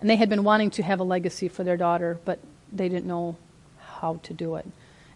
And 0.00 0.08
they 0.08 0.16
had 0.16 0.28
been 0.28 0.44
wanting 0.44 0.70
to 0.70 0.82
have 0.82 1.00
a 1.00 1.04
legacy 1.04 1.48
for 1.48 1.62
their 1.64 1.76
daughter, 1.76 2.18
but 2.24 2.38
they 2.72 2.88
didn't 2.88 3.06
know 3.06 3.36
how 3.78 4.18
to 4.24 4.34
do 4.34 4.56
it. 4.56 4.66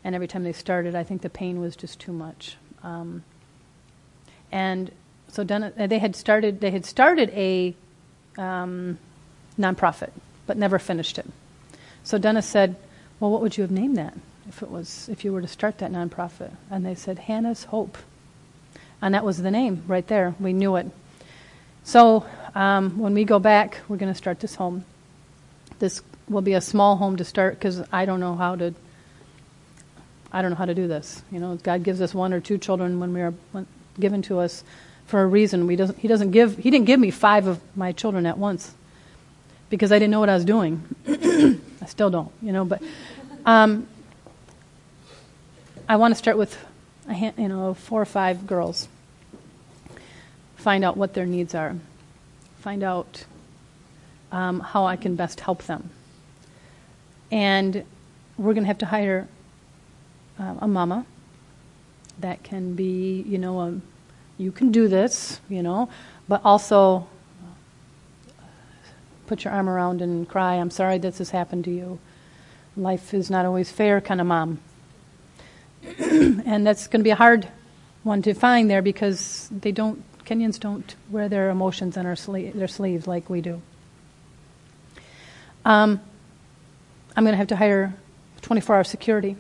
And 0.05 0.15
every 0.15 0.29
time 0.29 0.45
they 0.45 0.53
started, 0.53 0.95
I 0.95 1.03
think 1.03 1.23
the 1.23 1.31
pain 1.31 1.61
was 1.61 1.75
just 1.75 1.99
too 1.99 2.13
much. 2.13 2.57
Um, 2.83 3.25
and 4.53 4.93
so 5.29 5.43
uh, 5.43 5.87
they 5.87 5.99
had 5.99 6.15
started. 6.15 6.61
They 6.61 6.71
had 6.71 6.85
started 6.85 7.31
a 7.31 7.75
um, 8.39 8.99
nonprofit, 9.59 10.11
but 10.47 10.57
never 10.57 10.79
finished 10.79 11.19
it. 11.19 11.27
So 12.07 12.19
Dennis 12.19 12.47
said, 12.47 12.77
"Well, 13.19 13.33
what 13.33 13.43
would 13.43 13.57
you 13.57 13.63
have 13.63 13.73
named 13.73 13.97
that 13.97 14.15
if 14.49 14.63
it 14.63 14.71
was 14.71 15.09
if 15.09 15.25
you 15.25 15.33
were 15.33 15.41
to 15.41 15.49
start 15.49 15.79
that 15.79 15.91
nonprofit?" 15.91 16.53
And 16.71 16.87
they 16.87 16.95
said, 16.95 17.19
"Hannah's 17.19 17.65
Hope," 17.65 17.99
and 19.03 19.13
that 19.13 19.25
was 19.25 19.39
the 19.39 19.51
name 19.51 19.83
right 19.89 20.07
there. 20.07 20.37
We 20.39 20.53
knew 20.53 20.77
it. 20.77 20.87
So 21.83 22.25
um, 22.55 23.01
when 23.01 23.13
we 23.13 23.25
go 23.25 23.41
back, 23.41 23.81
we're 23.89 23.97
going 23.97 24.13
to 24.13 24.17
start 24.17 24.39
this 24.39 24.55
home. 24.55 24.85
This 25.81 26.01
will 26.29 26.43
be 26.43 26.53
a 26.53 26.61
small 26.61 26.97
home 26.97 27.17
to 27.17 27.25
start 27.25 27.55
because 27.55 27.83
I 27.93 28.05
don't 28.05 28.21
know 28.21 28.37
how 28.37 28.55
to. 28.55 28.73
I 30.31 30.43
don't 30.43 30.53
know 30.53 30.57
how 30.57 30.67
to 30.67 30.77
do 30.77 30.87
this. 30.87 31.23
You 31.33 31.41
know, 31.41 31.57
God 31.57 31.83
gives 31.83 32.01
us 32.01 32.15
one 32.15 32.33
or 32.33 32.39
two 32.39 32.57
children 32.57 33.01
when 33.01 33.15
we 33.15 33.21
are 33.21 33.35
given 33.99 34.23
to 34.23 34.39
us 34.39 34.63
for 35.07 35.23
a 35.23 35.27
reason. 35.27 35.67
We 35.67 35.75
doesn't, 35.75 35.99
he 35.99 36.07
doesn't 36.07 36.31
give. 36.31 36.57
He 36.57 36.71
didn't 36.71 36.87
give 36.87 37.01
me 37.01 37.11
five 37.11 37.49
of 37.49 37.59
my 37.77 37.91
children 37.91 38.27
at 38.27 38.39
once 38.39 38.75
because 39.71 39.91
I 39.91 39.99
didn't 39.99 40.13
know 40.13 40.21
what 40.21 40.29
I 40.29 40.35
was 40.35 40.45
doing. 40.45 40.85
I 41.87 41.89
still 41.89 42.11
don't, 42.11 42.33
you 42.43 42.51
know. 42.51 42.65
But 42.65 42.83
um, 43.45 43.87
I 45.89 45.95
want 45.95 46.11
to 46.11 46.19
start 46.19 46.37
with, 46.37 46.59
hand, 47.09 47.37
you 47.39 47.47
know, 47.47 47.75
four 47.75 48.03
or 48.03 48.05
five 48.05 48.45
girls. 48.45 48.89
Find 50.57 50.85
out 50.85 50.97
what 50.97 51.15
their 51.15 51.27
needs 51.27 51.55
are. 51.55 51.77
Find 52.59 52.83
out 52.83 53.25
um, 54.33 54.59
how 54.59 54.85
I 54.85 54.97
can 54.97 55.15
best 55.15 55.39
help 55.39 55.63
them. 55.63 55.91
And 57.31 57.85
we're 58.37 58.55
going 58.55 58.65
to 58.65 58.69
have 58.69 58.79
to 58.79 58.87
hire 58.87 59.29
uh, 60.41 60.57
a 60.59 60.67
mama 60.67 61.07
that 62.19 62.43
can 62.43 62.75
be, 62.75 63.23
you 63.29 63.39
know, 63.39 63.61
a, 63.61 63.81
you 64.39 64.51
can 64.51 64.73
do 64.73 64.89
this, 64.89 65.41
you 65.49 65.63
know, 65.63 65.89
but 66.27 66.41
also 66.45 67.07
put 69.27 69.45
your 69.45 69.53
arm 69.53 69.69
around 69.69 70.03
and 70.03 70.29
cry, 70.29 70.55
I'm 70.55 70.71
sorry 70.71 70.99
this 70.99 71.19
has 71.19 71.31
happened 71.31 71.65
to 71.65 71.71
you. 71.71 71.99
Life 72.77 73.15
is 73.15 73.31
not 73.31 73.47
always 73.47 73.71
fair, 73.71 74.01
kind 74.01 74.21
of 74.21 74.27
mom. 74.27 74.61
and 75.99 76.67
that's 76.67 76.87
going 76.87 77.01
to 77.01 77.05
be 77.05 77.11
a 77.11 77.17
hard 77.17 77.49
one 78.03 78.23
to 78.23 78.35
find 78.35 78.71
there 78.71 78.83
because 78.83 79.49
they 79.51 79.73
don't, 79.73 80.03
Kenyans 80.25 80.61
don't 80.61 80.95
wear 81.11 81.29
their 81.29 81.51
emotions 81.51 81.97
on 81.97 82.05
their, 82.05 82.15
sle- 82.15 82.53
their 82.53 82.69
sleeves 82.69 83.07
like 83.07 83.29
we 83.31 83.41
do. 83.41 83.61
Um, 85.65 86.01
I'm 87.17 87.25
going 87.25 87.33
to 87.33 87.39
have 87.39 87.49
to 87.49 87.57
hire 87.57 87.95
24 88.43 88.77
hour 88.77 88.85
security 88.85 89.37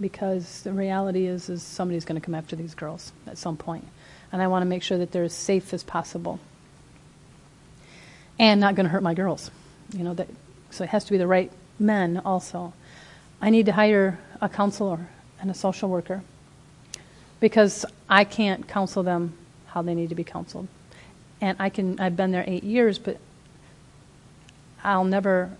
because 0.00 0.62
the 0.62 0.72
reality 0.72 1.26
is, 1.26 1.48
is 1.48 1.62
somebody's 1.62 2.04
going 2.04 2.20
to 2.20 2.24
come 2.24 2.34
after 2.34 2.56
these 2.56 2.74
girls 2.74 3.12
at 3.26 3.38
some 3.38 3.56
point. 3.56 3.86
And 4.32 4.42
I 4.42 4.48
want 4.48 4.62
to 4.62 4.66
make 4.66 4.82
sure 4.82 4.98
that 4.98 5.12
they're 5.12 5.24
as 5.24 5.34
safe 5.34 5.72
as 5.72 5.82
possible 5.82 6.40
and 8.38 8.60
not 8.60 8.74
going 8.74 8.84
to 8.84 8.90
hurt 8.90 9.02
my 9.02 9.14
girls. 9.14 9.50
You 9.92 10.04
know, 10.04 10.14
that, 10.14 10.28
so 10.70 10.84
it 10.84 10.90
has 10.90 11.04
to 11.04 11.10
be 11.10 11.18
the 11.18 11.26
right 11.26 11.50
men 11.78 12.18
also. 12.24 12.72
I 13.40 13.50
need 13.50 13.66
to 13.66 13.72
hire 13.72 14.18
a 14.40 14.48
counselor 14.48 15.08
and 15.40 15.50
a 15.50 15.54
social 15.54 15.88
worker 15.88 16.22
because 17.40 17.84
I 18.08 18.24
can't 18.24 18.66
counsel 18.66 19.02
them 19.02 19.34
how 19.66 19.82
they 19.82 19.94
need 19.94 20.08
to 20.08 20.14
be 20.14 20.24
counseled. 20.24 20.68
And 21.40 21.56
I 21.60 21.68
can, 21.68 22.00
I've 22.00 22.16
been 22.16 22.32
there 22.32 22.44
eight 22.46 22.64
years, 22.64 22.98
but 22.98 23.18
I'll 24.82 25.04
never, 25.04 25.50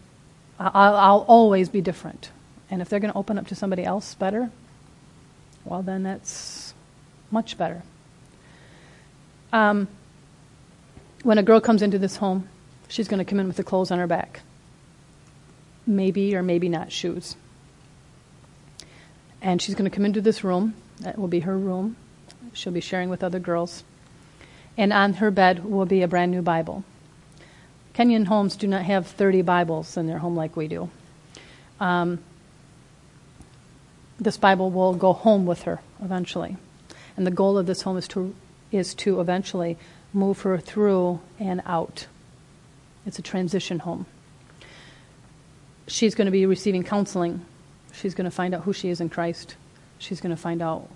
I'll, 0.58 0.96
I'll 0.96 1.24
always 1.28 1.68
be 1.68 1.80
different. 1.80 2.30
And 2.70 2.82
if 2.82 2.88
they're 2.88 3.00
going 3.00 3.12
to 3.12 3.18
open 3.18 3.38
up 3.38 3.46
to 3.48 3.54
somebody 3.54 3.84
else 3.84 4.14
better, 4.14 4.50
well, 5.64 5.82
then 5.82 6.02
that's 6.02 6.74
much 7.30 7.56
better. 7.56 7.82
Um, 9.52 9.88
when 11.22 11.38
a 11.38 11.42
girl 11.42 11.60
comes 11.60 11.82
into 11.82 11.98
this 11.98 12.16
home, 12.16 12.48
she's 12.88 13.08
going 13.08 13.18
to 13.18 13.24
come 13.24 13.38
in 13.38 13.46
with 13.46 13.56
the 13.56 13.64
clothes 13.64 13.90
on 13.90 13.98
her 13.98 14.06
back. 14.06 14.40
Maybe 15.86 16.34
or 16.34 16.42
maybe 16.42 16.68
not 16.68 16.90
shoes. 16.90 17.36
And 19.40 19.62
she's 19.62 19.74
going 19.74 19.88
to 19.88 19.94
come 19.94 20.04
into 20.04 20.20
this 20.20 20.42
room. 20.42 20.74
That 21.00 21.18
will 21.18 21.28
be 21.28 21.40
her 21.40 21.56
room. 21.56 21.96
She'll 22.52 22.72
be 22.72 22.80
sharing 22.80 23.08
with 23.08 23.22
other 23.22 23.38
girls. 23.38 23.84
And 24.76 24.92
on 24.92 25.14
her 25.14 25.30
bed 25.30 25.64
will 25.64 25.86
be 25.86 26.02
a 26.02 26.08
brand 26.08 26.32
new 26.32 26.42
Bible. 26.42 26.84
Kenyan 27.94 28.26
homes 28.26 28.56
do 28.56 28.66
not 28.66 28.82
have 28.82 29.06
30 29.06 29.42
Bibles 29.42 29.96
in 29.96 30.06
their 30.06 30.18
home 30.18 30.36
like 30.36 30.56
we 30.56 30.68
do. 30.68 30.88
Um, 31.80 32.20
this 34.18 34.36
Bible 34.36 34.70
will 34.70 34.94
go 34.94 35.12
home 35.12 35.46
with 35.46 35.62
her 35.62 35.80
eventually. 36.02 36.56
And 37.16 37.26
the 37.26 37.30
goal 37.30 37.58
of 37.58 37.66
this 37.66 37.82
home 37.82 37.96
is 37.96 38.06
to, 38.08 38.34
is 38.70 38.94
to 38.96 39.20
eventually 39.20 39.76
move 40.12 40.42
her 40.42 40.58
through 40.58 41.20
and 41.38 41.60
out. 41.66 42.06
It's 43.08 43.18
a 43.18 43.22
transition 43.22 43.78
home. 43.78 44.04
She's 45.86 46.14
going 46.14 46.26
to 46.26 46.30
be 46.30 46.44
receiving 46.44 46.84
counseling. 46.84 47.40
She's 47.94 48.14
going 48.14 48.26
to 48.26 48.30
find 48.30 48.54
out 48.54 48.64
who 48.64 48.74
she 48.74 48.90
is 48.90 49.00
in 49.00 49.08
Christ. 49.08 49.56
She's 49.96 50.20
going 50.20 50.36
to 50.36 50.40
find 50.40 50.60
out 50.60 50.90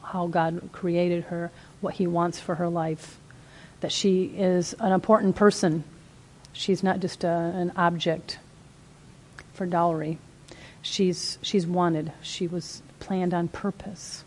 how 0.00 0.28
God 0.28 0.70
created 0.70 1.24
her, 1.24 1.50
what 1.80 1.94
He 1.94 2.06
wants 2.06 2.38
for 2.38 2.54
her 2.54 2.68
life, 2.68 3.18
that 3.80 3.90
she 3.90 4.26
is 4.26 4.76
an 4.78 4.92
important 4.92 5.34
person. 5.34 5.82
She's 6.52 6.84
not 6.84 7.00
just 7.00 7.24
a, 7.24 7.28
an 7.28 7.72
object 7.74 8.38
for 9.52 9.66
dowry. 9.66 10.18
She's, 10.82 11.36
she's 11.42 11.66
wanted. 11.66 12.12
She 12.22 12.46
was 12.46 12.80
planned 13.00 13.34
on 13.34 13.48
purpose. 13.48 14.22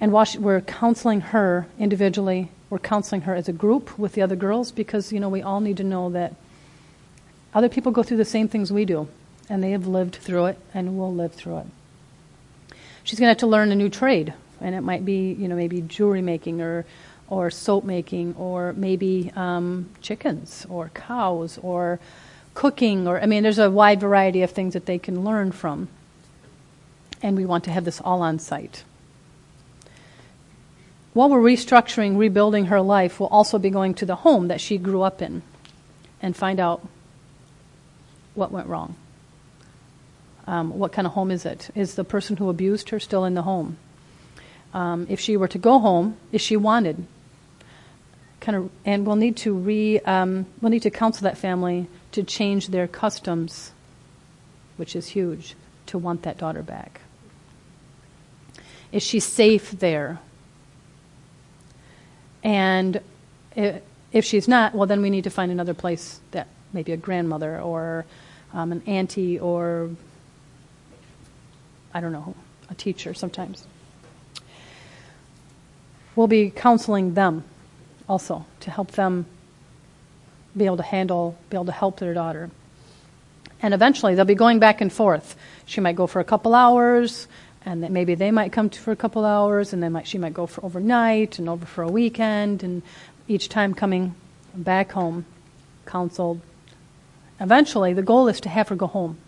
And 0.00 0.12
while 0.12 0.26
she, 0.26 0.38
we're 0.38 0.60
counseling 0.60 1.22
her 1.22 1.66
individually, 1.76 2.52
we're 2.70 2.78
counseling 2.78 3.22
her 3.22 3.34
as 3.34 3.48
a 3.48 3.52
group 3.52 3.98
with 3.98 4.12
the 4.12 4.22
other 4.22 4.36
girls 4.36 4.72
because, 4.72 5.12
you 5.12 5.20
know, 5.20 5.28
we 5.28 5.42
all 5.42 5.60
need 5.60 5.76
to 5.76 5.84
know 5.84 6.10
that 6.10 6.34
other 7.54 7.68
people 7.68 7.92
go 7.92 8.02
through 8.02 8.16
the 8.16 8.24
same 8.24 8.48
things 8.48 8.72
we 8.72 8.84
do, 8.84 9.08
and 9.48 9.62
they 9.62 9.70
have 9.70 9.86
lived 9.86 10.16
through 10.16 10.46
it 10.46 10.58
and 10.72 10.98
will 10.98 11.14
live 11.14 11.32
through 11.32 11.58
it. 11.58 11.66
She's 13.04 13.18
going 13.18 13.26
to 13.26 13.30
have 13.30 13.38
to 13.38 13.46
learn 13.46 13.70
a 13.70 13.76
new 13.76 13.88
trade, 13.88 14.34
and 14.60 14.74
it 14.74 14.80
might 14.80 15.04
be, 15.04 15.32
you 15.32 15.46
know, 15.46 15.54
maybe 15.54 15.82
jewelry 15.82 16.22
making 16.22 16.60
or, 16.60 16.84
or 17.28 17.50
soap 17.50 17.84
making 17.84 18.34
or 18.36 18.72
maybe 18.72 19.30
um, 19.36 19.90
chickens 20.00 20.66
or 20.68 20.90
cows 20.94 21.58
or 21.62 22.00
cooking 22.54 23.06
or, 23.06 23.20
I 23.20 23.26
mean, 23.26 23.42
there's 23.42 23.58
a 23.58 23.70
wide 23.70 24.00
variety 24.00 24.42
of 24.42 24.50
things 24.50 24.72
that 24.72 24.86
they 24.86 24.98
can 24.98 25.24
learn 25.24 25.52
from. 25.52 25.88
And 27.22 27.36
we 27.36 27.44
want 27.44 27.64
to 27.64 27.70
have 27.70 27.84
this 27.84 28.00
all 28.00 28.22
on 28.22 28.38
site. 28.38 28.84
While 31.14 31.30
we're 31.30 31.38
restructuring, 31.40 32.18
rebuilding 32.18 32.66
her 32.66 32.80
life, 32.80 33.20
we'll 33.20 33.28
also 33.28 33.58
be 33.58 33.70
going 33.70 33.94
to 33.94 34.06
the 34.06 34.16
home 34.16 34.48
that 34.48 34.60
she 34.60 34.78
grew 34.78 35.02
up 35.02 35.22
in 35.22 35.42
and 36.20 36.36
find 36.36 36.58
out 36.58 36.86
what 38.34 38.50
went 38.50 38.66
wrong. 38.66 38.96
Um, 40.48 40.76
what 40.76 40.92
kind 40.92 41.06
of 41.06 41.12
home 41.12 41.30
is 41.30 41.46
it? 41.46 41.70
Is 41.76 41.94
the 41.94 42.02
person 42.02 42.36
who 42.36 42.50
abused 42.50 42.90
her 42.90 42.98
still 42.98 43.24
in 43.24 43.34
the 43.34 43.42
home? 43.42 43.78
Um, 44.74 45.06
if 45.08 45.20
she 45.20 45.36
were 45.36 45.46
to 45.48 45.58
go 45.58 45.78
home, 45.78 46.16
is 46.32 46.40
she 46.40 46.56
wanted? 46.56 47.06
Kind 48.40 48.56
of, 48.56 48.70
and 48.84 49.06
we'll 49.06 49.14
need 49.16 49.36
to 49.38 49.54
re, 49.54 50.00
um, 50.00 50.46
we'll 50.60 50.70
need 50.70 50.82
to 50.82 50.90
counsel 50.90 51.22
that 51.22 51.38
family 51.38 51.86
to 52.10 52.24
change 52.24 52.68
their 52.68 52.88
customs, 52.88 53.70
which 54.76 54.96
is 54.96 55.06
huge, 55.06 55.54
to 55.86 55.96
want 55.96 56.22
that 56.22 56.38
daughter 56.38 56.62
back. 56.62 57.02
Is 58.90 59.04
she 59.04 59.20
safe 59.20 59.70
there? 59.70 60.18
And 62.44 63.00
if 63.54 64.24
she's 64.24 64.46
not, 64.46 64.74
well, 64.74 64.86
then 64.86 65.02
we 65.02 65.10
need 65.10 65.24
to 65.24 65.30
find 65.30 65.50
another 65.50 65.74
place 65.74 66.20
that 66.30 66.46
maybe 66.72 66.92
a 66.92 66.96
grandmother 66.96 67.60
or 67.60 68.04
um, 68.52 68.70
an 68.70 68.82
auntie 68.86 69.40
or 69.40 69.90
I 71.94 72.00
don't 72.00 72.12
know, 72.12 72.34
a 72.68 72.74
teacher 72.74 73.14
sometimes. 73.14 73.66
We'll 76.16 76.26
be 76.26 76.50
counseling 76.50 77.14
them 77.14 77.44
also 78.08 78.44
to 78.60 78.70
help 78.70 78.92
them 78.92 79.26
be 80.56 80.66
able 80.66 80.76
to 80.76 80.82
handle, 80.82 81.36
be 81.50 81.56
able 81.56 81.66
to 81.66 81.72
help 81.72 81.98
their 81.98 82.14
daughter. 82.14 82.50
And 83.62 83.72
eventually 83.72 84.14
they'll 84.14 84.24
be 84.24 84.34
going 84.34 84.58
back 84.58 84.80
and 84.80 84.92
forth. 84.92 85.36
She 85.66 85.80
might 85.80 85.96
go 85.96 86.06
for 86.06 86.20
a 86.20 86.24
couple 86.24 86.54
hours, 86.54 87.26
and 87.64 87.82
that 87.82 87.90
maybe 87.90 88.14
they 88.14 88.30
might 88.30 88.52
come 88.52 88.68
for 88.70 88.92
a 88.92 88.96
couple 88.96 89.24
hours, 89.24 89.72
and 89.72 89.82
then 89.82 89.92
might, 89.92 90.06
she 90.06 90.18
might 90.18 90.34
go 90.34 90.46
for 90.46 90.64
overnight 90.64 91.38
and 91.38 91.48
over 91.48 91.64
for 91.64 91.82
a 91.82 91.90
weekend, 91.90 92.62
and 92.62 92.82
each 93.26 93.48
time 93.48 93.74
coming 93.74 94.14
back 94.54 94.92
home, 94.92 95.24
counseled. 95.86 96.40
Eventually, 97.40 97.92
the 97.92 98.02
goal 98.02 98.28
is 98.28 98.40
to 98.40 98.48
have 98.48 98.68
her 98.68 98.76
go 98.76 98.86
home 98.86 99.18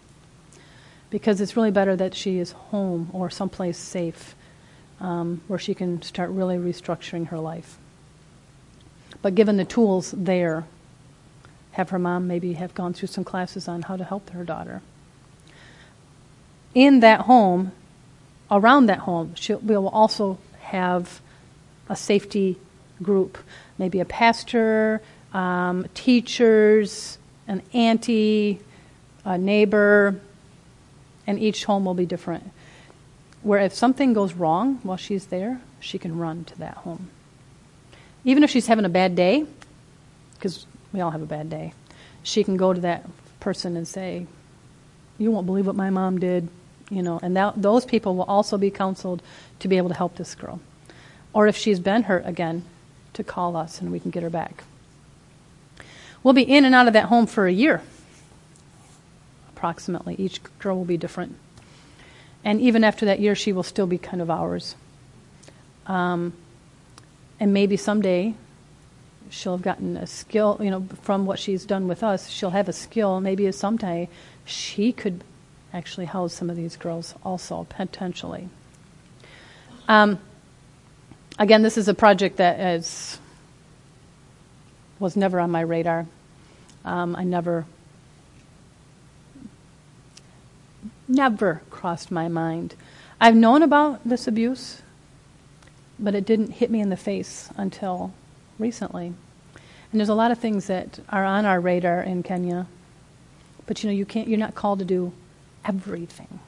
because 1.10 1.40
it's 1.40 1.56
really 1.56 1.70
better 1.70 1.96
that 1.96 2.14
she 2.14 2.38
is 2.38 2.52
home 2.52 3.10
or 3.12 3.30
someplace 3.30 3.78
safe 3.78 4.34
um, 5.00 5.40
where 5.46 5.58
she 5.58 5.74
can 5.74 6.02
start 6.02 6.30
really 6.30 6.56
restructuring 6.56 7.28
her 7.28 7.38
life. 7.38 7.78
But 9.22 9.34
given 9.34 9.56
the 9.56 9.64
tools 9.64 10.12
there, 10.16 10.64
have 11.72 11.90
her 11.90 11.98
mom 11.98 12.26
maybe 12.26 12.54
have 12.54 12.74
gone 12.74 12.94
through 12.94 13.08
some 13.08 13.24
classes 13.24 13.68
on 13.68 13.82
how 13.82 13.96
to 13.96 14.04
help 14.04 14.30
her 14.30 14.44
daughter. 14.44 14.82
In 16.74 17.00
that 17.00 17.22
home, 17.22 17.72
around 18.50 18.86
that 18.86 19.00
home, 19.00 19.34
she 19.34 19.54
will 19.54 19.88
also 19.88 20.38
have 20.60 21.20
a 21.88 21.96
safety 21.96 22.56
group, 23.02 23.38
maybe 23.78 24.00
a 24.00 24.04
pastor, 24.04 25.02
um, 25.32 25.86
teachers, 25.94 27.18
an 27.46 27.62
auntie, 27.72 28.60
a 29.24 29.36
neighbor, 29.36 30.20
and 31.26 31.38
each 31.38 31.64
home 31.64 31.84
will 31.84 31.94
be 31.94 32.06
different. 32.06 32.50
Where 33.42 33.60
if 33.60 33.74
something 33.74 34.12
goes 34.12 34.34
wrong 34.34 34.80
while 34.82 34.96
she's 34.96 35.26
there, 35.26 35.60
she 35.80 35.98
can 35.98 36.18
run 36.18 36.44
to 36.44 36.58
that 36.58 36.78
home. 36.78 37.10
Even 38.24 38.42
if 38.42 38.50
she's 38.50 38.66
having 38.66 38.84
a 38.84 38.88
bad 38.88 39.14
day, 39.14 39.46
because 40.34 40.66
we 40.92 41.00
all 41.00 41.10
have 41.10 41.22
a 41.22 41.26
bad 41.26 41.48
day, 41.50 41.72
she 42.22 42.42
can 42.42 42.56
go 42.56 42.72
to 42.72 42.80
that 42.80 43.08
person 43.38 43.76
and 43.76 43.86
say, 43.86 44.26
You 45.18 45.30
won't 45.30 45.46
believe 45.46 45.66
what 45.66 45.76
my 45.76 45.90
mom 45.90 46.18
did. 46.18 46.48
You 46.90 47.02
know, 47.02 47.18
and 47.22 47.36
that, 47.36 47.60
those 47.60 47.84
people 47.84 48.14
will 48.14 48.24
also 48.24 48.56
be 48.58 48.70
counseled 48.70 49.22
to 49.58 49.68
be 49.68 49.76
able 49.76 49.88
to 49.88 49.94
help 49.94 50.16
this 50.16 50.34
girl. 50.34 50.60
Or 51.32 51.46
if 51.46 51.56
she's 51.56 51.80
been 51.80 52.04
hurt 52.04 52.24
again, 52.26 52.64
to 53.16 53.24
call 53.24 53.56
us 53.56 53.80
and 53.80 53.90
we 53.90 53.98
can 53.98 54.10
get 54.10 54.22
her 54.22 54.30
back. 54.30 54.62
We'll 56.22 56.34
be 56.34 56.42
in 56.42 56.64
and 56.64 56.74
out 56.74 56.86
of 56.86 56.92
that 56.92 57.06
home 57.06 57.26
for 57.26 57.46
a 57.46 57.52
year, 57.52 57.82
approximately. 59.50 60.14
Each 60.18 60.40
girl 60.58 60.76
will 60.76 60.84
be 60.84 60.96
different. 60.96 61.36
And 62.44 62.60
even 62.60 62.84
after 62.84 63.06
that 63.06 63.20
year, 63.20 63.34
she 63.34 63.52
will 63.52 63.62
still 63.62 63.86
be 63.86 63.98
kind 63.98 64.22
of 64.22 64.30
ours. 64.30 64.76
Um, 65.86 66.32
and 67.40 67.52
maybe 67.52 67.76
someday 67.76 68.34
she'll 69.30 69.56
have 69.56 69.62
gotten 69.62 69.96
a 69.96 70.06
skill, 70.06 70.58
you 70.60 70.70
know, 70.70 70.86
from 71.02 71.26
what 71.26 71.38
she's 71.38 71.64
done 71.64 71.88
with 71.88 72.02
us, 72.02 72.28
she'll 72.28 72.50
have 72.50 72.68
a 72.68 72.72
skill. 72.72 73.20
Maybe 73.20 73.50
someday 73.52 74.08
she 74.44 74.92
could 74.92 75.24
actually 75.76 76.06
house 76.06 76.32
some 76.32 76.48
of 76.48 76.56
these 76.56 76.74
girls 76.76 77.14
also, 77.22 77.66
potentially. 77.68 78.48
Um, 79.86 80.18
again, 81.38 81.62
this 81.62 81.76
is 81.76 81.86
a 81.86 81.94
project 81.94 82.38
that 82.38 82.58
is, 82.58 83.18
was 84.98 85.16
never 85.16 85.38
on 85.38 85.50
my 85.50 85.60
radar. 85.60 86.06
Um, 86.84 87.14
I 87.14 87.24
never, 87.24 87.66
never 91.06 91.60
crossed 91.68 92.10
my 92.10 92.28
mind. 92.28 92.74
I've 93.20 93.36
known 93.36 93.62
about 93.62 94.00
this 94.08 94.26
abuse, 94.26 94.80
but 95.98 96.14
it 96.14 96.24
didn't 96.24 96.52
hit 96.52 96.70
me 96.70 96.80
in 96.80 96.88
the 96.88 96.96
face 96.96 97.50
until 97.58 98.14
recently. 98.58 99.08
And 99.92 100.00
there's 100.00 100.08
a 100.08 100.14
lot 100.14 100.30
of 100.30 100.38
things 100.38 100.68
that 100.68 101.00
are 101.10 101.24
on 101.24 101.44
our 101.44 101.60
radar 101.60 102.00
in 102.00 102.22
Kenya, 102.22 102.66
but 103.66 103.82
you 103.82 103.90
know, 103.90 103.94
you 103.94 104.06
can't, 104.06 104.26
you're 104.26 104.38
not 104.38 104.54
called 104.54 104.78
to 104.78 104.84
do 104.86 105.12
everything. 105.68 106.40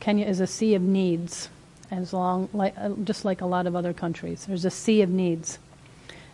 Kenya 0.00 0.26
is 0.26 0.40
a 0.40 0.46
sea 0.46 0.74
of 0.74 0.82
needs, 0.82 1.48
as 1.90 2.12
long, 2.12 2.48
like, 2.52 2.74
uh, 2.76 2.90
just 3.04 3.24
like 3.24 3.40
a 3.40 3.46
lot 3.46 3.66
of 3.66 3.76
other 3.76 3.92
countries. 3.92 4.46
There's 4.46 4.64
a 4.64 4.70
sea 4.70 5.02
of 5.02 5.10
needs, 5.10 5.58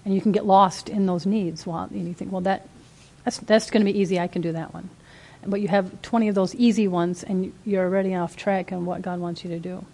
and 0.05 0.15
you 0.15 0.21
can 0.21 0.33
get 0.33 0.47
lost 0.47 0.89
in 0.89 1.07
those 1.07 1.27
needs. 1.27 1.67
Well, 1.67 1.89
and 1.91 2.09
you 2.09 2.15
think, 2.15 2.33
well, 2.33 2.41
that 2.43 2.69
that's 3.25 3.39
that's 3.39 3.71
going 3.71 3.85
to 3.85 3.93
be 3.93 3.99
easy. 3.99 4.19
I 4.19 4.27
can 4.27 4.41
do 4.41 4.53
that 4.53 4.73
one. 4.73 4.89
But 5.47 5.61
you 5.61 5.69
have 5.69 6.03
20 6.03 6.29
of 6.29 6.35
those 6.35 6.55
easy 6.55 6.89
ones, 6.89 7.23
and 7.23 7.53
you're 7.65 7.85
already 7.85 8.15
off 8.15 8.37
track 8.37 8.73
on 8.73 8.87
what 8.87 9.03
God 9.03 9.21
wants 9.21 9.45
you 9.45 9.51
to 9.51 9.59
do. 9.59 9.85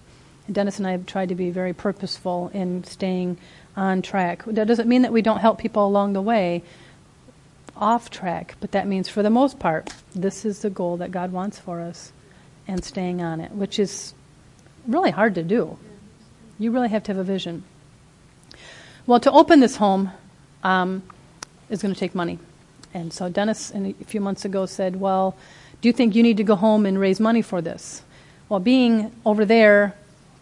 And 0.47 0.55
Dennis 0.55 0.79
and 0.79 0.87
I 0.87 0.93
have 0.93 1.07
tried 1.07 1.31
to 1.31 1.35
be 1.35 1.51
very 1.51 1.73
purposeful 1.73 2.51
in 2.55 2.85
staying 2.85 3.39
on 3.77 4.03
track. 4.03 4.45
That 4.47 4.67
doesn't 4.67 4.89
mean 4.89 5.03
that 5.03 5.13
we 5.13 5.23
don't 5.23 5.39
help 5.39 5.59
people 5.59 5.87
along 5.87 6.13
the 6.13 6.23
way 6.23 6.63
off 7.77 8.11
track, 8.11 8.57
but 8.61 8.73
that 8.73 8.87
means 8.87 9.09
for 9.09 9.23
the 9.23 9.31
most 9.31 9.59
part, 9.59 9.93
this 10.15 10.45
is 10.45 10.61
the 10.61 10.71
goal 10.71 10.97
that 10.99 11.11
God 11.11 11.33
wants 11.33 11.59
for 11.59 11.81
us 11.81 12.13
and 12.67 12.85
staying 12.85 13.21
on 13.21 13.41
it, 13.41 13.53
which 13.53 13.79
is 13.79 14.15
really 14.87 15.11
hard 15.11 15.35
to 15.35 15.43
do. 15.43 15.77
You 16.59 16.71
really 16.71 16.89
have 16.89 17.03
to 17.05 17.13
have 17.13 17.19
a 17.19 17.25
vision. 17.25 17.65
Well, 19.07 19.21
to 19.21 19.31
open 19.33 19.61
this 19.61 19.77
home 19.77 20.11
um, 20.63 21.03
is 21.69 21.83
going 21.83 21.93
to 21.93 21.99
take 21.99 22.15
money. 22.15 22.39
And 22.95 23.13
so 23.13 23.29
Dennis, 23.29 23.73
a 23.75 23.93
few 24.05 24.21
months 24.21 24.45
ago, 24.45 24.67
said, 24.67 24.97
Well, 24.97 25.37
do 25.81 25.89
you 25.89 25.93
think 25.93 26.15
you 26.15 26.23
need 26.23 26.37
to 26.37 26.45
go 26.45 26.55
home 26.55 26.87
and 26.87 26.99
raise 26.99 27.19
money 27.19 27.43
for 27.43 27.61
this? 27.61 28.03
Well, 28.49 28.61
being 28.61 29.13
over 29.27 29.45
there, 29.45 29.95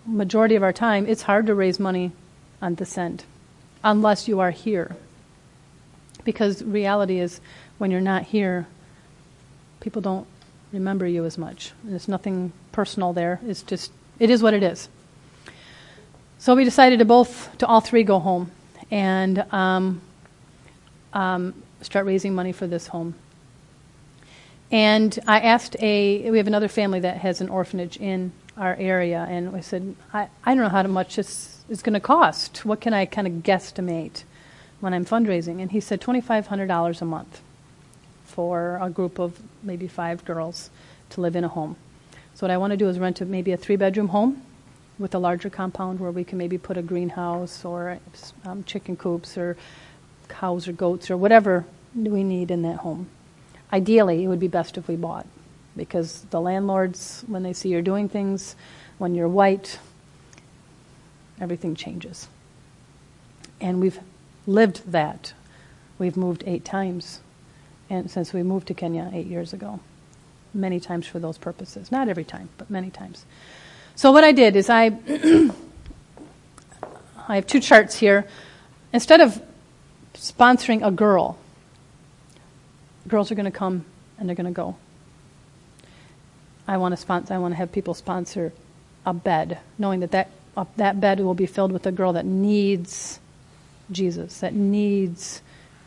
majority 0.07 0.55
of 0.55 0.62
our 0.62 0.73
time, 0.73 1.07
it's 1.07 1.23
hard 1.23 1.47
to 1.47 1.55
raise 1.55 1.81
money 1.81 2.12
on 2.61 2.75
this 2.75 2.99
end 2.99 3.25
unless 3.83 4.29
you 4.29 4.40
are 4.40 4.51
here. 4.51 4.97
Because 6.24 6.62
reality 6.62 7.18
is, 7.18 7.40
when 7.78 7.90
you're 7.90 8.00
not 8.00 8.22
here, 8.22 8.66
people 9.80 10.02
don't 10.02 10.26
remember 10.72 11.06
you 11.06 11.24
as 11.24 11.37
much. 11.37 11.72
There's 11.85 12.08
nothing 12.08 12.52
personal 12.70 13.12
there. 13.12 13.40
It's 13.46 13.62
just, 13.62 13.92
it 14.18 14.30
is 14.30 14.42
what 14.42 14.54
it 14.54 14.62
is. 14.62 14.88
So 16.38 16.54
we 16.54 16.64
decided 16.64 16.98
to 16.98 17.04
both, 17.04 17.56
to 17.58 17.66
all 17.66 17.80
three, 17.80 18.04
go 18.04 18.18
home 18.18 18.50
and 18.90 19.44
um, 19.52 20.00
um, 21.12 21.54
start 21.80 22.06
raising 22.06 22.35
money 22.35 22.52
for 22.52 22.66
this 22.66 22.87
home. 22.88 23.14
And 24.70 25.18
I 25.26 25.40
asked 25.40 25.76
a, 25.80 26.30
we 26.30 26.38
have 26.38 26.46
another 26.46 26.68
family 26.68 27.00
that 27.00 27.18
has 27.18 27.40
an 27.40 27.48
orphanage 27.48 27.96
in 27.98 28.32
our 28.56 28.74
area, 28.74 29.26
and 29.28 29.54
I 29.54 29.61
said, 29.61 29.94
I, 30.12 30.28
I 30.44 30.54
don't 30.54 30.64
know 30.64 30.68
how 30.70 30.82
much 30.85 31.16
this 31.16 31.62
is 31.68 31.82
going 31.82 31.94
to 31.94 32.00
cost. 32.00 32.64
What 32.64 32.80
can 32.80 32.92
I 32.92 33.06
kind 33.06 33.26
of 33.26 33.35
guesstimate 33.35 34.24
when 34.83 34.92
I'm 34.92 35.05
fundraising? 35.05 35.62
And 35.62 35.71
he 35.71 35.81
said 35.81 36.01
$2,500 36.01 37.01
a 37.01 37.05
month 37.05 37.40
for 38.25 38.79
a 38.83 38.90
group 38.90 39.18
of 39.18 39.40
maybe 39.62 39.87
five 39.87 40.25
girls 40.25 40.71
to 41.11 41.21
live 41.21 41.37
in 41.37 41.45
a 41.45 41.49
home. 41.49 41.77
So 42.35 42.47
what 42.47 42.51
I 42.51 42.57
want 42.57 42.73
to 42.73 42.77
do 42.77 42.88
is 42.88 42.99
rent 42.99 43.21
a, 43.21 43.25
maybe 43.25 43.53
a 43.53 43.57
three-bedroom 43.57 44.09
home 44.09 44.42
with 44.99 45.14
a 45.14 45.18
larger 45.18 45.51
compound 45.51 46.01
where 46.01 46.11
we 46.11 46.25
can 46.25 46.38
maybe 46.38 46.59
put 46.59 46.77
a 46.77 46.83
greenhouse 46.83 47.64
or 47.64 47.99
um, 48.45 48.64
chicken 48.64 48.97
coops 48.97 49.38
or 49.38 49.57
cows 50.29 50.66
or 50.66 50.73
goats 50.73 51.11
or 51.11 51.16
whatever 51.16 51.64
we 51.95 52.25
need 52.25 52.51
in 52.51 52.62
that 52.62 52.79
home. 52.79 53.07
Ideally, 53.73 54.25
it 54.25 54.29
would 54.29 54.40
be 54.40 54.49
best 54.49 54.77
if 54.77 54.88
we 54.88 54.97
bought 54.97 55.27
because 55.77 56.23
the 56.31 56.40
landlords, 56.40 57.25
when 57.27 57.42
they 57.42 57.53
see 57.53 57.68
you're 57.68 57.83
doing 57.83 58.09
things, 58.09 58.57
when 58.99 59.14
you're 59.14 59.29
white, 59.29 59.79
everything 61.40 61.75
changes. 61.75 62.29
And 63.61 63.81
we've 63.81 63.99
lived 64.46 64.90
that. 64.90 65.33
We've 65.98 66.16
moved 66.16 66.44
eight 66.46 66.64
times 66.64 67.20
and 67.92 68.11
since 68.11 68.33
we 68.33 68.42
moved 68.42 68.68
to 68.68 68.74
Kenya 68.74 69.11
eight 69.12 69.26
years 69.26 69.52
ago. 69.52 69.81
Many 70.55 70.81
times 70.81 71.07
for 71.07 71.18
those 71.18 71.38
purposes. 71.38 71.92
Not 71.92 72.09
every 72.09 72.24
time, 72.24 72.48
but 72.57 72.70
many 72.70 72.90
times. 72.90 73.24
So 73.94 74.11
what 74.12 74.24
I 74.24 74.33
did 74.33 74.57
is 74.57 74.70
I 74.70 74.87
I 77.28 77.35
have 77.37 77.46
two 77.46 77.61
charts 77.61 77.94
here. 77.98 78.26
Instead 78.92 79.20
of 79.20 79.40
sponsoring 80.14 80.87
a 80.87 80.90
girl, 80.90 81.38
girls 83.09 83.31
are 83.31 83.35
going 83.35 83.44
to 83.44 83.50
come 83.50 83.85
and 84.18 84.28
they're 84.28 84.37
going 84.37 84.46
to 84.46 84.52
go. 84.52 84.76
I 86.66 86.76
want 86.78 86.92
to 86.92 86.96
sponsor. 86.96 87.35
I 87.35 87.38
want 87.38 87.52
to 87.52 87.57
have 87.57 87.72
people 87.72 87.94
sponsor 87.94 88.52
a 89.05 89.12
bed, 89.12 89.59
knowing 89.78 90.00
that 90.00 90.12
that 90.12 90.31
uh, 90.57 90.64
that 90.76 91.00
bed 91.00 91.20
will 91.20 91.35
be 91.35 91.46
filled 91.46 91.72
with 91.72 91.87
a 91.87 91.92
girl 91.92 92.12
that 92.14 92.24
needs 92.24 93.18
Jesus, 93.90 94.40
that 94.40 94.55
needs 94.55 95.42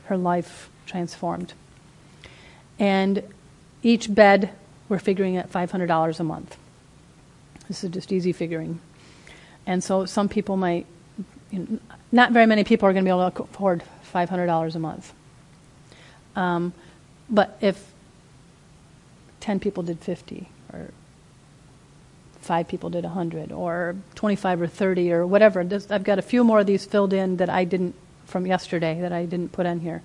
her 0.05 0.17
life 0.17 0.69
transformed. 0.85 1.53
And 2.77 3.23
each 3.81 4.13
bed, 4.13 4.51
we're 4.89 4.99
figuring 4.99 5.37
at 5.37 5.51
$500 5.51 6.19
a 6.19 6.23
month. 6.23 6.57
This 7.67 7.83
is 7.83 7.89
just 7.89 8.11
easy 8.11 8.33
figuring. 8.33 8.79
And 9.65 9.83
so 9.83 10.05
some 10.05 10.29
people 10.29 10.57
might, 10.57 10.85
you 11.51 11.59
know, 11.59 11.79
not 12.11 12.31
very 12.31 12.45
many 12.45 12.63
people 12.63 12.87
are 12.87 12.93
going 12.93 13.03
to 13.03 13.07
be 13.07 13.15
able 13.17 13.31
to 13.31 13.43
afford 13.43 13.83
$500 14.13 14.75
a 14.75 14.79
month. 14.79 15.13
Um, 16.35 16.73
but 17.29 17.57
if 17.61 17.91
10 19.39 19.59
people 19.59 19.83
did 19.83 19.99
50, 19.99 20.49
or 20.71 20.91
five 22.45 22.67
people 22.67 22.89
did 22.89 23.03
100, 23.03 23.51
or 23.51 23.95
25 24.15 24.61
or 24.61 24.67
30, 24.67 25.11
or 25.11 25.27
whatever, 25.27 25.61
I've 25.89 26.03
got 26.03 26.19
a 26.19 26.21
few 26.21 26.43
more 26.43 26.59
of 26.59 26.67
these 26.67 26.85
filled 26.85 27.11
in 27.11 27.37
that 27.37 27.49
I 27.49 27.63
didn't, 27.63 27.95
from 28.25 28.45
yesterday, 28.45 29.01
that 29.01 29.11
I 29.11 29.25
didn't 29.25 29.51
put 29.51 29.65
on 29.65 29.79
here. 29.79 30.01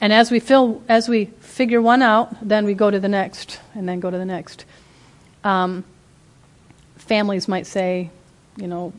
And 0.00 0.12
as 0.12 0.30
we 0.30 0.40
fill, 0.40 0.82
as 0.88 1.08
we 1.08 1.26
figure 1.40 1.80
one 1.80 2.02
out, 2.02 2.36
then 2.46 2.64
we 2.64 2.74
go 2.74 2.90
to 2.90 2.98
the 2.98 3.08
next, 3.08 3.60
and 3.74 3.88
then 3.88 4.00
go 4.00 4.10
to 4.10 4.18
the 4.18 4.24
next. 4.24 4.64
Um, 5.44 5.84
families 6.96 7.46
might 7.46 7.66
say, 7.66 8.10
you 8.56 8.66
know, 8.66 8.92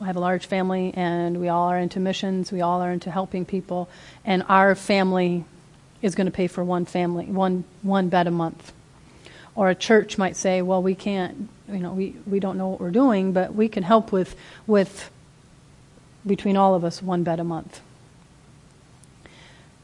I 0.00 0.06
have 0.06 0.16
a 0.16 0.20
large 0.20 0.46
family, 0.46 0.92
and 0.94 1.40
we 1.40 1.48
all 1.48 1.68
are 1.68 1.78
into 1.78 1.98
missions. 1.98 2.52
We 2.52 2.60
all 2.60 2.80
are 2.80 2.92
into 2.92 3.10
helping 3.10 3.44
people, 3.44 3.88
and 4.24 4.44
our 4.48 4.76
family 4.76 5.44
is 6.02 6.14
going 6.14 6.26
to 6.26 6.30
pay 6.30 6.46
for 6.46 6.62
one 6.62 6.84
family, 6.84 7.26
one 7.26 7.64
one 7.82 8.08
bed 8.08 8.28
a 8.28 8.30
month. 8.30 8.72
Or 9.56 9.70
a 9.70 9.74
church 9.74 10.18
might 10.18 10.36
say, 10.36 10.62
well, 10.62 10.82
we 10.82 10.94
can't 10.94 11.48
you 11.68 11.78
know, 11.78 11.92
we, 11.92 12.14
we 12.26 12.40
don't 12.40 12.56
know 12.56 12.68
what 12.68 12.80
we're 12.80 12.90
doing, 12.90 13.32
but 13.32 13.54
we 13.54 13.68
can 13.68 13.82
help 13.82 14.12
with, 14.12 14.36
with, 14.66 15.10
between 16.26 16.56
all 16.56 16.74
of 16.74 16.84
us, 16.84 17.02
one 17.02 17.22
bed 17.22 17.40
a 17.40 17.44
month. 17.44 17.80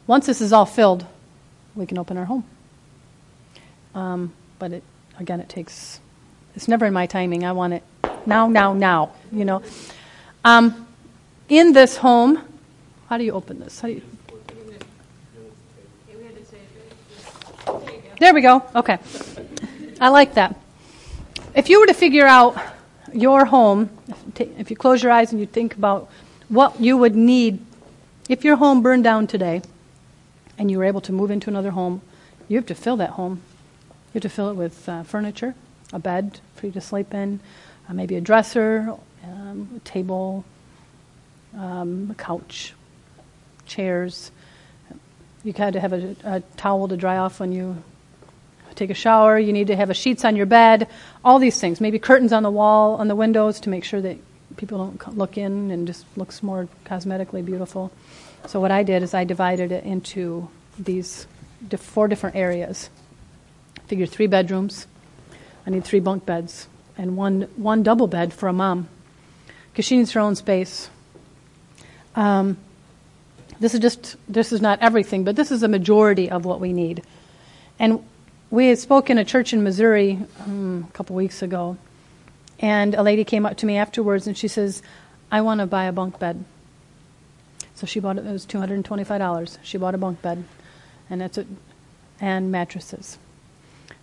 Once 0.06 0.26
this 0.26 0.40
is 0.40 0.52
all 0.52 0.66
filled, 0.66 1.06
we 1.74 1.86
can 1.86 1.98
open 1.98 2.16
our 2.16 2.24
home. 2.24 2.44
Um, 3.94 4.32
but 4.58 4.72
it, 4.72 4.82
again, 5.18 5.40
it 5.40 5.48
takes, 5.48 6.00
it's 6.54 6.68
never 6.68 6.86
in 6.86 6.92
my 6.92 7.06
timing. 7.06 7.44
I 7.44 7.52
want 7.52 7.74
it 7.74 7.82
now, 8.26 8.48
now, 8.48 8.72
now, 8.72 9.12
you 9.30 9.44
know. 9.44 9.62
Um, 10.44 10.86
in 11.48 11.72
this 11.72 11.96
home, 11.96 12.40
how 13.08 13.18
do 13.18 13.24
you 13.24 13.32
open 13.32 13.58
this? 13.58 13.80
How 13.80 13.88
do 13.88 13.94
you? 13.94 14.02
There 18.18 18.32
we 18.32 18.40
go. 18.40 18.62
Okay. 18.76 18.98
I 20.02 20.08
like 20.08 20.34
that. 20.34 20.56
If 21.54 21.68
you 21.68 21.78
were 21.78 21.86
to 21.86 21.94
figure 21.94 22.26
out 22.26 22.60
your 23.12 23.44
home, 23.44 23.88
if 24.34 24.68
you 24.68 24.74
close 24.74 25.00
your 25.00 25.12
eyes 25.12 25.30
and 25.30 25.40
you 25.40 25.46
think 25.46 25.76
about 25.76 26.10
what 26.48 26.80
you 26.80 26.96
would 26.96 27.14
need 27.14 27.64
if 28.28 28.44
your 28.44 28.56
home 28.56 28.82
burned 28.82 29.04
down 29.04 29.28
today 29.28 29.62
and 30.58 30.72
you 30.72 30.78
were 30.78 30.84
able 30.84 31.00
to 31.02 31.12
move 31.12 31.30
into 31.30 31.48
another 31.48 31.70
home, 31.70 32.02
you 32.48 32.56
have 32.56 32.66
to 32.66 32.74
fill 32.74 32.96
that 32.96 33.10
home. 33.10 33.42
You 34.08 34.14
have 34.14 34.22
to 34.22 34.28
fill 34.28 34.50
it 34.50 34.54
with 34.54 34.88
uh, 34.88 35.04
furniture, 35.04 35.54
a 35.92 36.00
bed 36.00 36.40
for 36.56 36.66
you 36.66 36.72
to 36.72 36.80
sleep 36.80 37.14
in, 37.14 37.38
uh, 37.88 37.94
maybe 37.94 38.16
a 38.16 38.20
dresser, 38.20 38.96
um, 39.22 39.68
a 39.76 39.80
table, 39.88 40.44
um, 41.56 42.08
a 42.10 42.14
couch, 42.14 42.74
chairs. 43.66 44.32
You 45.44 45.52
had 45.52 45.74
to 45.74 45.80
have 45.80 45.92
a, 45.92 46.16
a 46.24 46.40
towel 46.56 46.88
to 46.88 46.96
dry 46.96 47.18
off 47.18 47.38
when 47.38 47.52
you 47.52 47.84
take 48.74 48.90
a 48.90 48.94
shower. 48.94 49.38
You 49.38 49.52
need 49.52 49.68
to 49.68 49.76
have 49.76 49.90
a 49.90 49.94
sheets 49.94 50.24
on 50.24 50.36
your 50.36 50.46
bed. 50.46 50.88
All 51.24 51.38
these 51.38 51.60
things. 51.60 51.80
Maybe 51.80 51.98
curtains 51.98 52.32
on 52.32 52.42
the 52.42 52.50
wall, 52.50 52.96
on 52.96 53.08
the 53.08 53.16
windows 53.16 53.60
to 53.60 53.70
make 53.70 53.84
sure 53.84 54.00
that 54.00 54.18
people 54.56 54.78
don't 54.78 55.16
look 55.16 55.38
in 55.38 55.70
and 55.70 55.86
just 55.86 56.04
looks 56.16 56.42
more 56.42 56.68
cosmetically 56.84 57.44
beautiful. 57.44 57.90
So 58.46 58.60
what 58.60 58.70
I 58.70 58.82
did 58.82 59.02
is 59.02 59.14
I 59.14 59.24
divided 59.24 59.72
it 59.72 59.84
into 59.84 60.48
these 60.78 61.26
four 61.76 62.08
different 62.08 62.36
areas. 62.36 62.90
Figure 63.86 64.06
three 64.06 64.26
bedrooms. 64.26 64.86
I 65.66 65.70
need 65.70 65.84
three 65.84 66.00
bunk 66.00 66.26
beds 66.26 66.68
and 66.98 67.16
one 67.16 67.42
one 67.56 67.82
double 67.82 68.06
bed 68.06 68.32
for 68.32 68.48
a 68.48 68.52
mom 68.52 68.88
because 69.70 69.84
she 69.84 69.96
needs 69.96 70.12
her 70.12 70.20
own 70.20 70.34
space. 70.34 70.90
Um, 72.14 72.58
this 73.60 73.74
is 73.74 73.80
just 73.80 74.16
this 74.28 74.52
is 74.52 74.60
not 74.60 74.80
everything, 74.82 75.24
but 75.24 75.36
this 75.36 75.50
is 75.50 75.62
a 75.62 75.68
majority 75.68 76.30
of 76.30 76.44
what 76.44 76.60
we 76.60 76.72
need. 76.72 77.02
And 77.78 78.04
we 78.52 78.66
had 78.66 78.78
spoken 78.78 79.16
a 79.16 79.24
church 79.24 79.54
in 79.54 79.64
Missouri 79.64 80.18
um, 80.44 80.86
a 80.88 80.92
couple 80.92 81.16
weeks 81.16 81.40
ago, 81.40 81.78
and 82.60 82.94
a 82.94 83.02
lady 83.02 83.24
came 83.24 83.46
up 83.46 83.56
to 83.56 83.66
me 83.66 83.78
afterwards 83.78 84.26
and 84.26 84.36
she 84.36 84.46
says, 84.46 84.82
"I 85.32 85.40
want 85.40 85.60
to 85.60 85.66
buy 85.66 85.84
a 85.84 85.92
bunk 85.92 86.18
bed." 86.18 86.44
So 87.74 87.86
she 87.86 87.98
bought 87.98 88.18
it. 88.18 88.26
It 88.26 88.30
was 88.30 88.44
two 88.44 88.58
hundred 88.58 88.74
and 88.74 88.84
twenty-five 88.84 89.18
dollars. 89.18 89.58
She 89.62 89.78
bought 89.78 89.94
a 89.94 89.98
bunk 89.98 90.20
bed, 90.20 90.44
and 91.08 91.22
that's 91.22 91.38
it, 91.38 91.46
and 92.20 92.52
mattresses. 92.52 93.16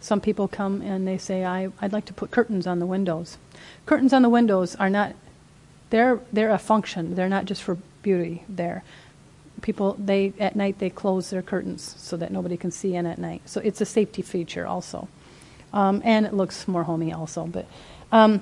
Some 0.01 0.19
people 0.19 0.47
come 0.47 0.81
and 0.81 1.07
they 1.07 1.19
say, 1.19 1.45
I, 1.45 1.69
"I'd 1.79 1.93
like 1.93 2.05
to 2.05 2.13
put 2.13 2.31
curtains 2.31 2.65
on 2.65 2.79
the 2.79 2.87
windows." 2.87 3.37
Curtains 3.85 4.13
on 4.13 4.23
the 4.23 4.29
windows 4.29 4.75
are 4.77 4.89
not. 4.89 5.13
They're 5.91 6.21
they're 6.33 6.49
a 6.49 6.57
function. 6.57 7.13
They're 7.13 7.29
not 7.29 7.45
just 7.45 7.61
for 7.61 7.77
beauty. 8.01 8.45
There, 8.49 8.83
people 9.59 9.95
they 9.99 10.33
at 10.39 10.55
night 10.55 10.79
they 10.79 10.89
close 10.89 11.29
their 11.29 11.41
curtains 11.41 11.95
so 11.97 12.17
that 12.17 12.31
nobody 12.31 12.57
can 12.57 12.71
see 12.71 12.95
in 12.95 13.05
at 13.05 13.17
night. 13.17 13.41
So 13.45 13.61
it's 13.61 13.81
a 13.81 13.85
safety 13.85 14.21
feature 14.21 14.65
also, 14.65 15.07
um, 15.73 16.01
and 16.05 16.25
it 16.25 16.33
looks 16.33 16.67
more 16.67 16.83
homey 16.83 17.13
also. 17.13 17.45
But 17.45 17.65
um, 18.11 18.41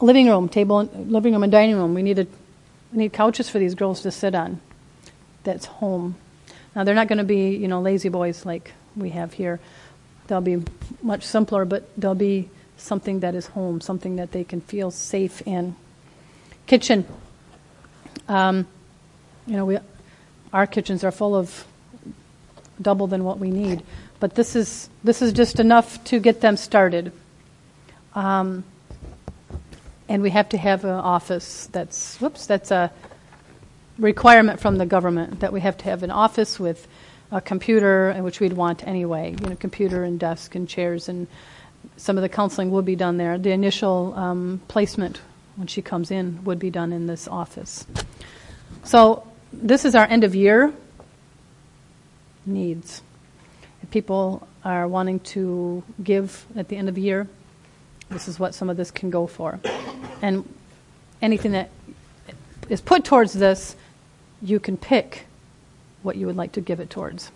living 0.00 0.28
room, 0.28 0.48
table, 0.48 0.84
living 0.94 1.32
room, 1.32 1.42
and 1.42 1.52
dining 1.52 1.76
room. 1.76 1.94
We 1.94 2.02
need 2.02 2.18
a, 2.18 2.26
we 2.92 2.98
need 2.98 3.12
couches 3.12 3.48
for 3.48 3.58
these 3.58 3.74
girls 3.74 4.02
to 4.02 4.10
sit 4.10 4.34
on. 4.34 4.60
That's 5.44 5.66
home. 5.66 6.16
Now 6.74 6.84
they're 6.84 6.94
not 6.94 7.08
going 7.08 7.18
to 7.18 7.24
be 7.24 7.56
you 7.56 7.68
know 7.68 7.80
lazy 7.80 8.08
boys 8.08 8.44
like 8.44 8.72
we 8.96 9.10
have 9.10 9.34
here. 9.34 9.60
They'll 10.26 10.40
be 10.40 10.62
much 11.02 11.24
simpler, 11.24 11.64
but 11.64 11.88
they'll 11.96 12.14
be 12.14 12.50
something 12.76 13.20
that 13.20 13.34
is 13.34 13.48
home, 13.48 13.80
something 13.80 14.16
that 14.16 14.32
they 14.32 14.44
can 14.44 14.60
feel 14.60 14.90
safe 14.90 15.40
in. 15.46 15.76
Kitchen. 16.66 17.06
Um, 18.28 18.66
you 19.46 19.56
know, 19.56 19.64
we, 19.64 19.78
our 20.52 20.66
kitchens 20.66 21.04
are 21.04 21.12
full 21.12 21.34
of 21.34 21.66
double 22.80 23.06
than 23.06 23.24
what 23.24 23.38
we 23.38 23.50
need, 23.50 23.82
but 24.20 24.34
this 24.34 24.56
is 24.56 24.88
this 25.04 25.22
is 25.22 25.32
just 25.32 25.60
enough 25.60 26.02
to 26.04 26.18
get 26.18 26.40
them 26.40 26.56
started. 26.56 27.12
Um, 28.14 28.64
and 30.08 30.22
we 30.22 30.30
have 30.30 30.48
to 30.50 30.58
have 30.58 30.84
an 30.84 30.90
office 30.90 31.68
that's 31.72 32.20
whoops 32.20 32.46
that's 32.46 32.70
a 32.70 32.90
requirement 33.98 34.60
from 34.60 34.76
the 34.76 34.86
government 34.86 35.40
that 35.40 35.52
we 35.52 35.60
have 35.60 35.76
to 35.78 35.84
have 35.84 36.02
an 36.02 36.10
office 36.10 36.60
with 36.60 36.86
a 37.32 37.40
computer, 37.40 38.14
which 38.20 38.40
we'd 38.40 38.52
want 38.52 38.86
anyway. 38.86 39.34
You 39.40 39.48
know, 39.48 39.56
computer 39.56 40.04
and 40.04 40.18
desk 40.18 40.54
and 40.54 40.68
chairs, 40.68 41.08
and 41.08 41.26
some 41.96 42.16
of 42.16 42.22
the 42.22 42.28
counseling 42.28 42.70
would 42.70 42.84
be 42.84 42.96
done 42.96 43.16
there. 43.16 43.38
The 43.38 43.50
initial 43.50 44.14
um, 44.14 44.60
placement 44.68 45.20
when 45.56 45.66
she 45.66 45.82
comes 45.82 46.10
in 46.10 46.44
would 46.44 46.58
be 46.58 46.70
done 46.70 46.92
in 46.92 47.06
this 47.06 47.26
office. 47.26 47.86
So 48.84 49.26
this 49.62 49.84
is 49.84 49.94
our 49.94 50.04
end 50.04 50.24
of 50.24 50.34
year 50.34 50.72
needs. 52.44 53.02
If 53.82 53.90
people 53.90 54.46
are 54.64 54.86
wanting 54.86 55.20
to 55.20 55.82
give 56.02 56.46
at 56.56 56.68
the 56.68 56.76
end 56.76 56.88
of 56.88 56.94
the 56.94 57.00
year, 57.00 57.28
this 58.10 58.28
is 58.28 58.38
what 58.38 58.54
some 58.54 58.70
of 58.70 58.76
this 58.76 58.90
can 58.90 59.10
go 59.10 59.26
for. 59.26 59.58
And 60.22 60.48
anything 61.20 61.52
that 61.52 61.70
is 62.68 62.80
put 62.80 63.04
towards 63.04 63.32
this, 63.32 63.76
you 64.42 64.60
can 64.60 64.76
pick 64.76 65.26
what 66.02 66.16
you 66.16 66.26
would 66.26 66.36
like 66.36 66.52
to 66.52 66.60
give 66.60 66.80
it 66.80 66.90
towards. 66.90 67.30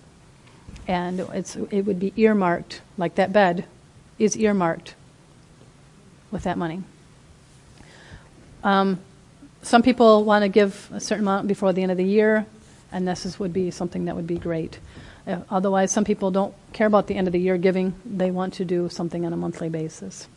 And 0.87 1.21
it's, 1.21 1.57
it 1.57 1.83
would 1.83 1.99
be 1.99 2.13
earmarked, 2.17 2.83
like 2.97 3.17
that 3.17 3.33
bed 3.33 3.65
is 4.19 4.37
earmarked 4.37 4.95
with 6.31 6.45
that 6.45 6.59
money. 6.59 6.83
Um, 8.63 9.01
some 9.63 9.83
people 9.83 10.25
want 10.25 10.43
to 10.43 10.49
give 10.49 10.91
a 10.93 11.01
certain 11.01 11.25
amount 11.25 11.49
before 11.49 11.73
the 11.73 11.83
end 11.83 11.93
of 11.93 11.99
the 11.99 12.05
year, 12.05 12.47
and 12.93 13.07
this 13.07 13.27
is, 13.27 13.39
would 13.39 13.53
be 13.53 13.71
something 13.71 14.07
that 14.07 14.17
would 14.17 14.27
be 14.27 14.39
great. 14.39 14.79
Uh, 15.27 15.41
otherwise, 15.51 15.93
some 15.93 16.05
people 16.05 16.31
don't 16.31 16.55
care 16.73 16.87
about 16.87 17.07
the 17.07 17.15
end 17.15 17.27
of 17.29 17.33
the 17.33 17.39
year 17.39 17.59
giving. 17.59 17.95
They 18.05 18.31
want 18.31 18.55
to 18.55 18.65
do 18.65 18.89
something 18.89 19.27
on 19.27 19.33
a 19.33 19.37
monthly 19.37 19.69
basis. 19.69 20.29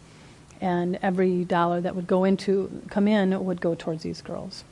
And 0.61 0.99
every 1.01 1.45
dollar 1.45 1.82
that 1.82 1.95
would 1.95 2.07
go 2.07 2.24
into, 2.26 2.82
come 2.89 3.07
in, 3.07 3.43
would 3.45 3.61
go 3.61 3.76
towards 3.76 4.03
these 4.03 4.21
girls. 4.21 4.63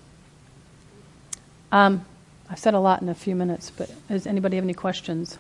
Um, 1.72 2.06
I've 2.50 2.60
said 2.60 2.74
a 2.74 2.80
lot 2.80 3.02
in 3.02 3.10
a 3.10 3.16
few 3.16 3.36
minutes, 3.36 3.72
but 3.72 3.90
does 4.10 4.28
anybody 4.28 4.58
have 4.58 4.66
any 4.66 4.74
questions? 4.74 5.38